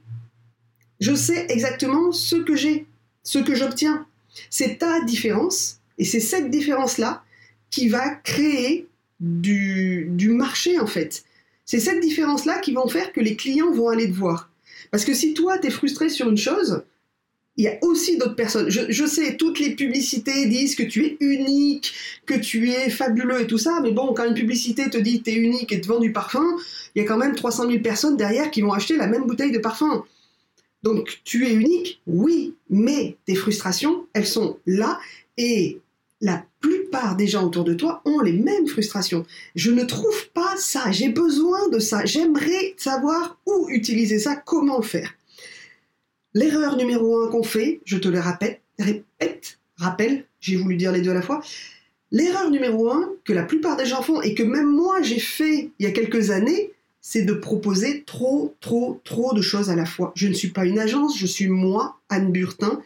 je 1.00 1.14
sais 1.14 1.46
exactement 1.48 2.12
ce 2.12 2.36
que 2.36 2.54
j'ai, 2.54 2.86
ce 3.22 3.38
que 3.38 3.54
j'obtiens. 3.54 4.06
C'est 4.50 4.78
ta 4.78 5.02
différence, 5.04 5.80
et 5.98 6.04
c'est 6.04 6.20
cette 6.20 6.50
différence-là 6.50 7.22
qui 7.70 7.88
va 7.88 8.10
créer 8.10 8.86
du, 9.20 10.08
marché, 10.30 10.78
en 10.78 10.86
fait. 10.86 11.24
C'est 11.64 11.80
cette 11.80 12.00
différence-là 12.00 12.58
qui 12.58 12.72
va 12.72 12.82
faire 12.88 13.12
que 13.12 13.20
les 13.20 13.36
clients 13.36 13.70
vont 13.70 13.88
aller 13.88 14.10
te 14.10 14.16
voir. 14.16 14.50
Parce 14.90 15.04
que 15.04 15.14
si 15.14 15.34
toi, 15.34 15.58
tu 15.58 15.68
es 15.68 15.70
frustré 15.70 16.08
sur 16.08 16.28
une 16.28 16.36
chose, 16.36 16.82
il 17.56 17.64
y 17.64 17.68
a 17.68 17.78
aussi 17.82 18.16
d'autres 18.16 18.34
personnes. 18.34 18.70
Je, 18.70 18.80
je, 18.88 19.04
sais, 19.04 19.36
toutes 19.36 19.58
les 19.58 19.74
publicités 19.74 20.46
disent 20.46 20.74
que 20.74 20.82
tu 20.82 21.04
es 21.04 21.16
unique, 21.20 21.92
que 22.24 22.34
tu 22.34 22.70
es 22.70 22.88
fabuleux 22.88 23.42
et 23.42 23.46
tout 23.46 23.58
ça, 23.58 23.80
mais 23.82 23.92
bon, 23.92 24.14
quand 24.14 24.24
une 24.24 24.34
publicité 24.34 24.88
te 24.88 24.96
dit 24.96 25.18
que 25.18 25.24
tu 25.24 25.30
es 25.30 25.34
unique 25.34 25.72
et 25.72 25.80
te 25.80 25.86
vend 25.86 26.00
du 26.00 26.12
parfum, 26.12 26.56
il 26.94 27.02
y 27.02 27.04
a 27.04 27.08
quand 27.08 27.18
même 27.18 27.34
300 27.34 27.66
000 27.66 27.82
personnes 27.82 28.16
derrière 28.16 28.50
qui 28.50 28.62
vont 28.62 28.72
acheter 28.72 28.96
la 28.96 29.06
même 29.06 29.24
bouteille 29.24 29.52
de 29.52 29.58
parfum. 29.58 30.04
Donc 30.82 31.20
tu 31.24 31.46
es 31.46 31.52
unique, 31.52 32.00
oui, 32.06 32.54
mais 32.70 33.16
tes 33.26 33.34
frustrations, 33.34 34.06
elles 34.14 34.26
sont 34.26 34.58
là 34.66 34.98
et 35.36 35.80
la 36.20 36.44
plupart 36.60 37.16
des 37.16 37.26
gens 37.26 37.46
autour 37.46 37.64
de 37.64 37.74
toi 37.74 38.02
ont 38.04 38.20
les 38.20 38.32
mêmes 38.32 38.66
frustrations. 38.66 39.24
Je 39.54 39.70
ne 39.70 39.84
trouve 39.84 40.28
pas 40.30 40.56
ça, 40.56 40.90
j'ai 40.90 41.08
besoin 41.08 41.68
de 41.68 41.78
ça, 41.78 42.04
j'aimerais 42.04 42.74
savoir 42.76 43.38
où 43.46 43.68
utiliser 43.70 44.18
ça, 44.18 44.36
comment 44.36 44.82
faire. 44.82 45.14
L'erreur 46.34 46.76
numéro 46.76 47.22
un 47.22 47.30
qu'on 47.30 47.42
fait, 47.42 47.80
je 47.84 47.96
te 47.96 48.08
le 48.08 48.20
répète, 48.20 48.60
répète, 48.78 49.58
rappelle, 49.76 50.26
j'ai 50.40 50.56
voulu 50.56 50.76
dire 50.76 50.92
les 50.92 51.00
deux 51.00 51.10
à 51.10 51.14
la 51.14 51.22
fois, 51.22 51.42
l'erreur 52.10 52.50
numéro 52.50 52.90
un 52.90 53.10
que 53.24 53.32
la 53.32 53.42
plupart 53.42 53.76
des 53.76 53.86
gens 53.86 54.02
font 54.02 54.20
et 54.20 54.34
que 54.34 54.42
même 54.42 54.70
moi 54.70 55.02
j'ai 55.02 55.18
fait 55.18 55.70
il 55.78 55.86
y 55.86 55.88
a 55.88 55.92
quelques 55.92 56.30
années, 56.30 56.72
c'est 57.00 57.22
de 57.22 57.32
proposer 57.32 58.04
trop, 58.04 58.54
trop, 58.60 59.00
trop 59.04 59.34
de 59.34 59.42
choses 59.42 59.70
à 59.70 59.76
la 59.76 59.86
fois. 59.86 60.12
Je 60.14 60.28
ne 60.28 60.34
suis 60.34 60.50
pas 60.50 60.64
une 60.64 60.78
agence, 60.78 61.18
je 61.18 61.26
suis 61.26 61.48
moi, 61.48 61.98
Anne 62.08 62.32
Burtin. 62.32 62.82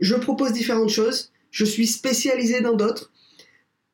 Je 0.00 0.14
propose 0.14 0.52
différentes 0.52 0.90
choses, 0.90 1.30
je 1.50 1.64
suis 1.64 1.86
spécialisée 1.86 2.60
dans 2.60 2.74
d'autres. 2.74 3.10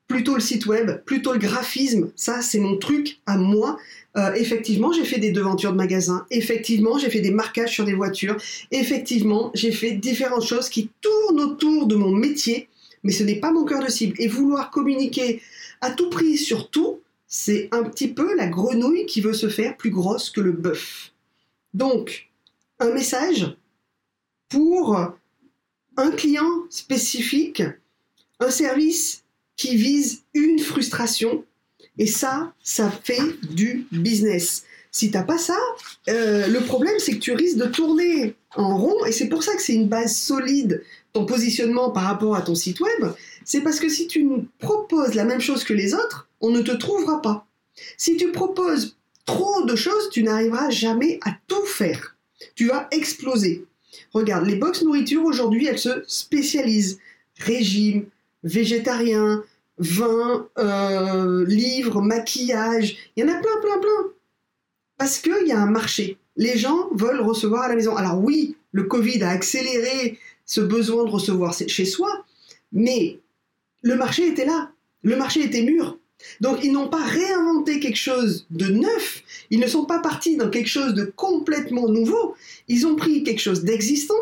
Plutôt 0.06 0.34
le 0.34 0.40
site 0.40 0.66
web, 0.66 1.02
plutôt 1.06 1.32
le 1.32 1.38
graphisme, 1.38 2.10
ça 2.14 2.42
c'est 2.42 2.58
mon 2.58 2.76
truc 2.76 3.20
à 3.24 3.38
moi. 3.38 3.78
Euh, 4.16 4.34
effectivement, 4.34 4.92
j'ai 4.92 5.04
fait 5.04 5.18
des 5.18 5.32
devantures 5.32 5.72
de 5.72 5.78
magasins. 5.78 6.26
Effectivement, 6.30 6.98
j'ai 6.98 7.08
fait 7.08 7.20
des 7.20 7.30
marquages 7.30 7.72
sur 7.72 7.86
des 7.86 7.94
voitures. 7.94 8.36
Effectivement, 8.70 9.50
j'ai 9.54 9.72
fait 9.72 9.92
différentes 9.92 10.44
choses 10.44 10.68
qui 10.68 10.90
tournent 11.00 11.40
autour 11.40 11.86
de 11.86 11.96
mon 11.96 12.12
métier, 12.12 12.68
mais 13.02 13.12
ce 13.12 13.22
n'est 13.22 13.40
pas 13.40 13.50
mon 13.50 13.64
cœur 13.64 13.82
de 13.82 13.90
cible. 13.90 14.14
Et 14.18 14.28
vouloir 14.28 14.70
communiquer 14.70 15.40
à 15.80 15.90
tout 15.90 16.10
prix 16.10 16.36
sur 16.36 16.68
tout, 16.68 17.00
c'est 17.36 17.68
un 17.72 17.82
petit 17.82 18.06
peu 18.06 18.36
la 18.36 18.46
grenouille 18.46 19.06
qui 19.06 19.20
veut 19.20 19.32
se 19.32 19.48
faire 19.48 19.76
plus 19.76 19.90
grosse 19.90 20.30
que 20.30 20.40
le 20.40 20.52
bœuf. 20.52 21.12
Donc, 21.74 22.30
un 22.78 22.92
message 22.92 23.56
pour 24.48 24.96
un 25.96 26.10
client 26.12 26.48
spécifique, 26.70 27.64
un 28.38 28.50
service 28.50 29.24
qui 29.56 29.74
vise 29.74 30.22
une 30.32 30.60
frustration, 30.60 31.44
et 31.98 32.06
ça, 32.06 32.54
ça 32.62 32.88
fait 32.88 33.42
du 33.50 33.88
business. 33.90 34.64
Si 34.92 35.10
t'as 35.10 35.24
pas 35.24 35.38
ça, 35.38 35.58
euh, 36.08 36.46
le 36.46 36.60
problème 36.60 37.00
c'est 37.00 37.14
que 37.14 37.18
tu 37.20 37.32
risques 37.32 37.58
de 37.58 37.66
tourner 37.66 38.36
en 38.54 38.78
rond, 38.78 39.04
et 39.06 39.12
c'est 39.12 39.28
pour 39.28 39.42
ça 39.42 39.56
que 39.56 39.62
c'est 39.62 39.74
une 39.74 39.88
base 39.88 40.16
solide 40.16 40.84
ton 41.12 41.26
positionnement 41.26 41.90
par 41.90 42.04
rapport 42.04 42.36
à 42.36 42.42
ton 42.42 42.54
site 42.54 42.78
web. 42.78 43.12
C'est 43.44 43.62
parce 43.62 43.80
que 43.80 43.88
si 43.88 44.06
tu 44.06 44.24
proposes 44.60 45.14
la 45.14 45.24
même 45.24 45.40
chose 45.40 45.64
que 45.64 45.74
les 45.74 45.94
autres, 45.94 46.23
on 46.44 46.50
ne 46.50 46.60
te 46.60 46.72
trouvera 46.72 47.22
pas. 47.22 47.46
Si 47.96 48.16
tu 48.18 48.30
proposes 48.30 48.96
trop 49.24 49.62
de 49.64 49.74
choses, 49.74 50.10
tu 50.10 50.22
n'arriveras 50.22 50.68
jamais 50.68 51.18
à 51.24 51.34
tout 51.46 51.64
faire. 51.64 52.16
Tu 52.54 52.66
vas 52.66 52.86
exploser. 52.90 53.64
Regarde, 54.12 54.46
les 54.46 54.56
box 54.56 54.82
nourriture 54.82 55.24
aujourd'hui, 55.24 55.66
elles 55.66 55.78
se 55.78 56.04
spécialisent. 56.06 56.98
Régime, 57.38 58.04
végétarien, 58.42 59.42
vin, 59.78 60.46
euh, 60.58 61.46
livres, 61.46 62.02
maquillage. 62.02 62.96
Il 63.16 63.24
y 63.24 63.26
en 63.26 63.32
a 63.32 63.40
plein, 63.40 63.60
plein, 63.62 63.78
plein. 63.78 64.10
Parce 64.98 65.18
qu'il 65.18 65.46
y 65.46 65.52
a 65.52 65.58
un 65.58 65.70
marché. 65.70 66.18
Les 66.36 66.58
gens 66.58 66.90
veulent 66.92 67.22
recevoir 67.22 67.62
à 67.62 67.68
la 67.68 67.76
maison. 67.76 67.96
Alors 67.96 68.22
oui, 68.22 68.56
le 68.72 68.82
Covid 68.82 69.22
a 69.22 69.30
accéléré 69.30 70.18
ce 70.44 70.60
besoin 70.60 71.04
de 71.04 71.10
recevoir 71.10 71.54
chez 71.54 71.86
soi, 71.86 72.24
mais 72.70 73.18
le 73.82 73.96
marché 73.96 74.28
était 74.28 74.44
là. 74.44 74.72
Le 75.02 75.16
marché 75.16 75.42
était 75.42 75.62
mûr. 75.62 75.98
Donc 76.40 76.62
ils 76.62 76.72
n'ont 76.72 76.88
pas 76.88 77.02
réinventé 77.02 77.80
quelque 77.80 77.98
chose 77.98 78.46
de 78.50 78.66
neuf, 78.66 79.22
ils 79.50 79.60
ne 79.60 79.66
sont 79.66 79.84
pas 79.84 80.00
partis 80.00 80.36
dans 80.36 80.50
quelque 80.50 80.68
chose 80.68 80.94
de 80.94 81.04
complètement 81.04 81.88
nouveau, 81.88 82.34
ils 82.68 82.86
ont 82.86 82.96
pris 82.96 83.22
quelque 83.22 83.40
chose 83.40 83.64
d'existant 83.64 84.14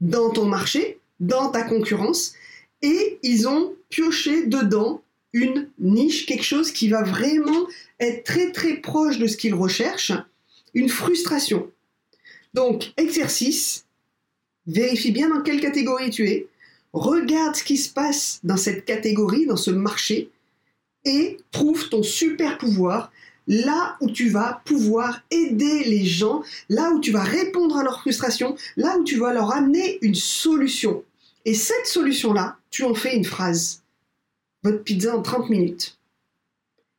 dans 0.00 0.30
ton 0.30 0.44
marché, 0.44 0.98
dans 1.20 1.50
ta 1.50 1.62
concurrence, 1.62 2.34
et 2.82 3.18
ils 3.22 3.48
ont 3.48 3.74
pioché 3.88 4.46
dedans 4.46 5.02
une 5.32 5.68
niche, 5.78 6.26
quelque 6.26 6.44
chose 6.44 6.72
qui 6.72 6.88
va 6.88 7.02
vraiment 7.02 7.66
être 8.00 8.24
très 8.24 8.52
très 8.52 8.76
proche 8.76 9.18
de 9.18 9.26
ce 9.26 9.36
qu'ils 9.36 9.54
recherchent, 9.54 10.12
une 10.74 10.88
frustration. 10.88 11.70
Donc, 12.54 12.92
exercice, 12.96 13.84
vérifie 14.66 15.12
bien 15.12 15.28
dans 15.28 15.42
quelle 15.42 15.60
catégorie 15.60 16.10
tu 16.10 16.28
es, 16.28 16.46
regarde 16.92 17.56
ce 17.56 17.64
qui 17.64 17.76
se 17.76 17.92
passe 17.92 18.40
dans 18.42 18.56
cette 18.56 18.84
catégorie, 18.84 19.46
dans 19.46 19.56
ce 19.56 19.70
marché, 19.70 20.30
et 21.04 21.38
trouve 21.50 21.88
ton 21.88 22.02
super 22.02 22.58
pouvoir 22.58 23.10
là 23.48 23.96
où 24.00 24.10
tu 24.10 24.28
vas 24.28 24.60
pouvoir 24.64 25.22
aider 25.30 25.84
les 25.84 26.04
gens, 26.04 26.42
là 26.68 26.90
où 26.90 27.00
tu 27.00 27.10
vas 27.10 27.22
répondre 27.22 27.76
à 27.78 27.82
leurs 27.82 28.00
frustrations, 28.00 28.56
là 28.76 28.96
où 28.98 29.04
tu 29.04 29.16
vas 29.16 29.32
leur 29.32 29.52
amener 29.52 29.98
une 30.02 30.14
solution. 30.14 31.02
Et 31.44 31.54
cette 31.54 31.86
solution-là, 31.86 32.58
tu 32.70 32.84
en 32.84 32.94
fais 32.94 33.16
une 33.16 33.24
phrase. 33.24 33.82
Votre 34.62 34.82
pizza 34.82 35.16
en 35.16 35.22
30 35.22 35.48
minutes. 35.48 35.98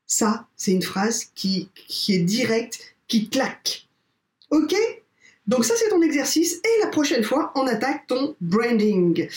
Ça, 0.07 0.47
c'est 0.55 0.71
une 0.71 0.81
phrase 0.81 1.25
qui, 1.35 1.69
qui 1.75 2.15
est 2.15 2.23
directe, 2.23 2.95
qui 3.07 3.29
claque. 3.29 3.87
Ok? 4.49 4.73
Donc 5.45 5.65
ça, 5.65 5.75
c'est 5.77 5.89
ton 5.89 6.01
exercice. 6.01 6.55
Et 6.55 6.83
la 6.83 6.87
prochaine 6.87 7.23
fois, 7.23 7.51
on 7.55 7.67
attaque 7.67 8.07
ton 8.07 8.35
branding. 8.41 9.29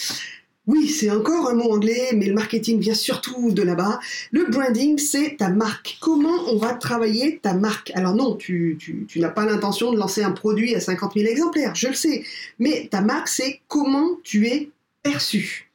Oui, 0.68 0.88
c'est 0.88 1.10
encore 1.10 1.50
un 1.50 1.54
mot 1.54 1.72
anglais, 1.72 2.10
mais 2.14 2.26
le 2.26 2.34
marketing 2.34 2.78
vient 2.78 2.94
surtout 2.94 3.50
de 3.50 3.62
là-bas. 3.62 3.98
Le 4.30 4.44
branding, 4.44 4.96
c'est 4.96 5.36
ta 5.38 5.48
marque. 5.48 5.98
Comment 6.00 6.38
on 6.46 6.56
va 6.56 6.74
travailler 6.74 7.38
ta 7.38 7.52
marque? 7.52 7.90
Alors 7.96 8.14
non, 8.14 8.36
tu, 8.36 8.78
n'as 9.16 9.30
pas 9.30 9.44
l'intention 9.44 9.92
de 9.92 9.98
lancer 9.98 10.22
un 10.22 10.30
produit 10.30 10.76
à 10.76 10.80
50 10.80 11.14
000 11.14 11.28
exemplaires, 11.28 11.74
je 11.74 11.88
le 11.88 11.94
sais. 11.94 12.24
Mais 12.60 12.86
ta 12.88 13.00
marque, 13.00 13.26
c'est 13.26 13.60
comment 13.66 14.18
tu 14.22 14.46
es 14.46 14.70
perçu. 15.02 15.68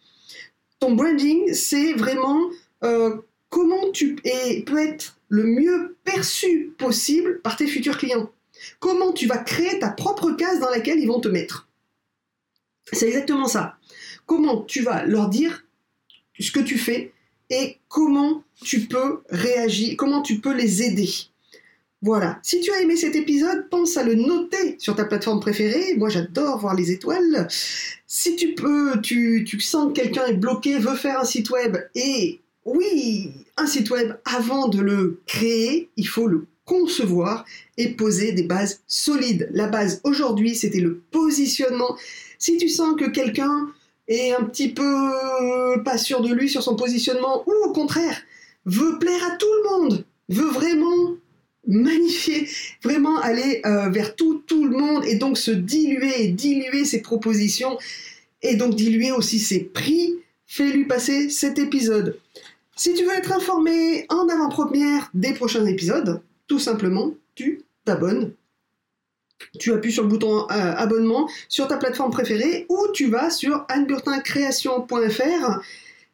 Ton 0.80 0.94
branding, 0.94 1.54
c'est 1.54 1.92
vraiment 1.92 2.50
euh, 2.86 3.18
comment 3.50 3.92
tu 3.92 4.16
peux 4.16 4.78
être 4.78 5.18
le 5.28 5.44
mieux 5.44 5.98
perçu 6.06 6.72
possible 6.78 7.42
par 7.42 7.58
tes 7.58 7.68
futurs 7.68 7.98
clients. 7.98 8.32
Comment 8.80 9.12
tu 9.12 9.28
vas 9.28 9.38
créer 9.38 9.80
ta 9.80 9.90
propre 9.90 10.32
case 10.32 10.62
dans 10.62 10.70
laquelle 10.70 11.00
ils 11.00 11.08
vont 11.08 11.20
te 11.20 11.28
mettre. 11.28 11.68
C'est 12.94 13.08
exactement 13.08 13.48
ça 13.48 13.77
comment 14.28 14.62
tu 14.62 14.84
vas 14.84 15.04
leur 15.06 15.30
dire 15.30 15.66
ce 16.40 16.52
que 16.52 16.60
tu 16.60 16.78
fais 16.78 17.12
et 17.50 17.78
comment 17.88 18.44
tu 18.64 18.82
peux 18.82 19.22
réagir, 19.30 19.96
comment 19.98 20.22
tu 20.22 20.40
peux 20.40 20.54
les 20.54 20.84
aider. 20.84 21.10
Voilà. 22.04 22.40
Si 22.44 22.62
tu 22.62 22.72
as 22.72 22.82
aimé 22.82 22.96
cet 22.96 23.16
épisode, 23.16 23.70
pense 23.70 23.98
à 23.98 24.04
le 24.04 24.14
noter 24.14 24.76
sur 24.78 24.96
ta 24.96 25.06
plateforme 25.06 25.40
préférée. 25.40 25.96
Moi, 25.96 26.10
j'adore 26.10 26.60
voir 26.60 26.76
les 26.76 26.92
étoiles. 26.92 27.48
Si 28.06 28.36
tu 28.36 28.54
peux, 28.54 29.02
tu, 29.02 29.48
sens 29.60 29.90
que 29.90 30.02
quelqu'un 30.02 30.28
est 30.28 30.34
bloqué, 30.34 30.78
veut 30.78 30.96
faire 30.96 31.22
un 31.22 31.26
site 31.26 31.50
web 31.50 31.78
et 31.96 32.40
oui, 32.66 33.32
un 33.56 33.66
site 33.66 33.90
web, 33.90 34.14
avant 34.26 34.68
de 34.68 34.80
le 34.80 35.22
créer, 35.26 35.90
il 35.96 36.08
faut 36.08 36.28
le 36.28 36.46
concevoir 36.66 37.46
et 37.78 37.90
poser 37.90 38.34
des 38.34 38.44
bases 38.44 38.82
solides. 38.88 39.50
La 39.54 39.68
base 39.68 40.02
aujourd'hui, 40.04 40.54
c'était 40.54 40.82
le 40.82 41.00
positionnement. 41.12 41.98
Si 42.38 42.58
tu 42.58 42.68
sens 42.68 42.96
que 43.00 43.10
quelqu'un 43.10 43.70
est 44.08 44.32
un 44.32 44.44
petit 44.44 44.70
peu 44.70 44.84
euh, 44.84 45.78
pas 45.80 45.98
sûr 45.98 46.22
de 46.22 46.34
lui 46.34 46.50
sur 46.50 46.64
son 46.64 46.76
positionnement, 46.76 47.44
ou 47.46 47.54
au 47.66 47.72
contraire, 47.74 48.22
veut 48.66 48.98
plaire 49.00 49.24
à 49.26 49.36
tout 49.38 49.48
le 49.64 49.70
monde, 49.70 50.06
veut 50.30 50.50
vraiment 50.50 51.16
magnifier, 51.68 52.48
vraiment 52.84 53.20
aller 53.20 53.62
euh, 53.66 53.90
vers 53.90 54.16
tout, 54.16 54.42
tout 54.48 54.66
le 54.66 54.78
monde 54.78 55.04
et 55.06 55.16
donc 55.16 55.38
se 55.38 55.52
diluer, 55.52 56.30
diluer 56.30 56.86
ses 56.86 57.02
propositions 57.02 57.78
et 58.42 58.56
donc 58.56 58.76
diluer 58.76 59.12
aussi 59.12 59.40
ses 59.40 59.60
prix, 59.60 60.16
fais-lui 60.46 60.86
passer 60.86 61.30
cet 61.30 61.60
épisode. 61.60 62.18
Si 62.76 62.94
tu 62.94 63.04
veux 63.04 63.14
être 63.14 63.34
informé 63.34 64.06
en 64.10 64.28
avant-première 64.30 65.10
des 65.14 65.34
prochains 65.34 65.66
épisodes, 65.66 66.22
tout 66.48 66.60
simplement, 66.60 67.14
tu 67.36 67.64
t'abonnes 67.84 68.32
tu 69.60 69.74
appuies 69.74 69.92
sur 69.92 70.04
le 70.04 70.10
bouton 70.10 70.48
euh, 70.50 70.74
abonnement 70.76 71.30
sur 71.50 71.68
ta 71.68 71.78
plateforme 71.78 72.12
préférée 72.12 72.66
ou 72.70 72.78
tu 72.94 73.10
vas 73.10 73.30
sur 73.30 73.66
anneburtincreation.fr 73.70 75.62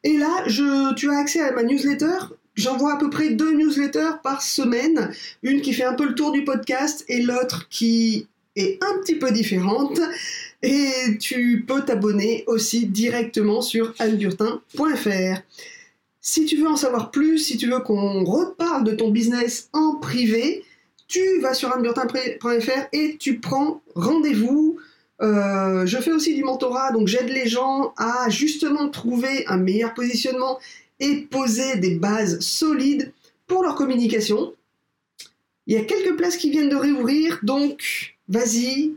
et 0.04 0.18
là 0.18 0.44
je, 0.48 0.94
tu 0.96 1.10
as 1.10 1.18
accès 1.18 1.42
à 1.42 1.52
ma 1.52 1.64
newsletter. 1.64 2.18
J'envoie 2.56 2.94
à 2.94 2.98
peu 2.98 3.10
près 3.10 3.32
deux 3.32 3.54
newsletters 3.54 4.20
par 4.22 4.44
semaine, 4.44 5.12
une 5.42 5.62
qui 5.62 5.74
fait 5.74 5.86
un 5.86 5.96
peu 5.96 6.06
le 6.06 6.14
tour 6.14 6.32
du 6.32 6.44
podcast 6.44 7.04
et 7.08 7.22
l'autre 7.22 7.68
qui 7.70 8.28
est 8.56 8.78
un 8.84 9.00
petit 9.00 9.16
peu 9.16 9.32
différente. 9.32 10.00
Et 10.62 11.18
tu 11.20 11.66
peux 11.68 11.82
t'abonner 11.82 12.44
aussi 12.46 12.86
directement 12.86 13.62
sur 13.62 13.94
anneburtin.fr. 13.98 15.42
Si 16.22 16.46
tu 16.46 16.58
veux 16.58 16.68
en 16.68 16.78
savoir 16.78 17.12
plus, 17.12 17.40
si 17.40 17.58
tu 17.58 17.68
veux 17.68 17.80
qu'on 17.80 18.24
reparle 18.24 18.84
de 18.84 18.94
ton 18.94 19.10
business 19.10 19.70
en 19.74 19.96
privé, 19.96 20.64
tu 21.14 21.40
vas 21.42 21.54
sur 21.54 21.72
anneburtin.fr 21.72 22.88
et 22.92 23.18
tu 23.20 23.40
prends 23.40 23.84
rendez-vous. 23.94 24.80
Euh, 25.22 25.86
je 25.86 26.00
fais 26.00 26.12
aussi 26.12 26.34
du 26.34 26.44
mentorat, 26.44 26.92
donc 26.92 27.08
j'aide 27.08 27.30
les 27.30 27.48
gens 27.48 27.94
à 27.98 28.30
justement 28.30 28.90
trouver 28.90 29.46
un 29.46 29.58
meilleur 29.58 29.94
positionnement 29.94 30.58
et 31.00 31.18
poser 31.30 31.78
des 31.78 31.96
bases 31.96 32.40
solides 32.40 33.14
pour 33.46 33.62
leur 33.62 33.76
communication. 33.76 34.56
Il 35.68 35.76
y 35.76 35.78
a 35.78 35.84
quelques 35.84 36.18
places 36.18 36.36
qui 36.36 36.50
viennent 36.50 36.70
de 36.70 36.76
réouvrir, 36.76 37.40
donc 37.44 38.16
vas-y, 38.28 38.94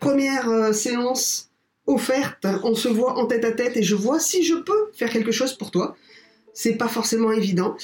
première 0.00 0.50
euh, 0.50 0.72
séance 0.72 1.50
offerte, 1.86 2.46
on 2.64 2.74
se 2.74 2.88
voit 2.88 3.16
en 3.16 3.26
tête 3.26 3.44
à 3.44 3.52
tête 3.52 3.76
et 3.76 3.82
je 3.84 3.94
vois 3.94 4.18
si 4.18 4.42
je 4.42 4.54
peux 4.54 4.90
faire 4.92 5.08
quelque 5.08 5.32
chose 5.32 5.54
pour 5.54 5.70
toi 5.70 5.96
c'est 6.58 6.74
pas 6.74 6.88
forcément 6.88 7.30
évident. 7.30 7.76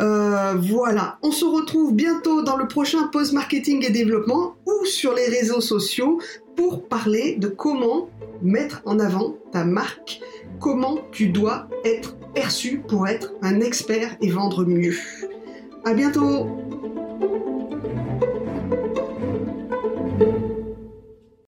Euh, 0.00 0.54
voilà, 0.58 1.18
on 1.22 1.32
se 1.32 1.44
retrouve 1.44 1.94
bientôt 1.94 2.40
dans 2.42 2.56
le 2.56 2.66
prochain 2.66 3.08
Post 3.12 3.34
Marketing 3.34 3.84
et 3.84 3.90
Développement 3.90 4.56
ou 4.64 4.86
sur 4.86 5.12
les 5.12 5.26
réseaux 5.26 5.60
sociaux 5.60 6.18
pour 6.56 6.88
parler 6.88 7.36
de 7.36 7.48
comment 7.48 8.08
mettre 8.40 8.80
en 8.86 8.98
avant 8.98 9.36
ta 9.52 9.66
marque, 9.66 10.22
comment 10.60 11.00
tu 11.12 11.28
dois 11.28 11.68
être 11.84 12.16
perçu 12.32 12.80
pour 12.88 13.06
être 13.06 13.34
un 13.42 13.60
expert 13.60 14.16
et 14.22 14.30
vendre 14.30 14.64
mieux. 14.64 14.96
À 15.84 15.92
bientôt! 15.92 16.71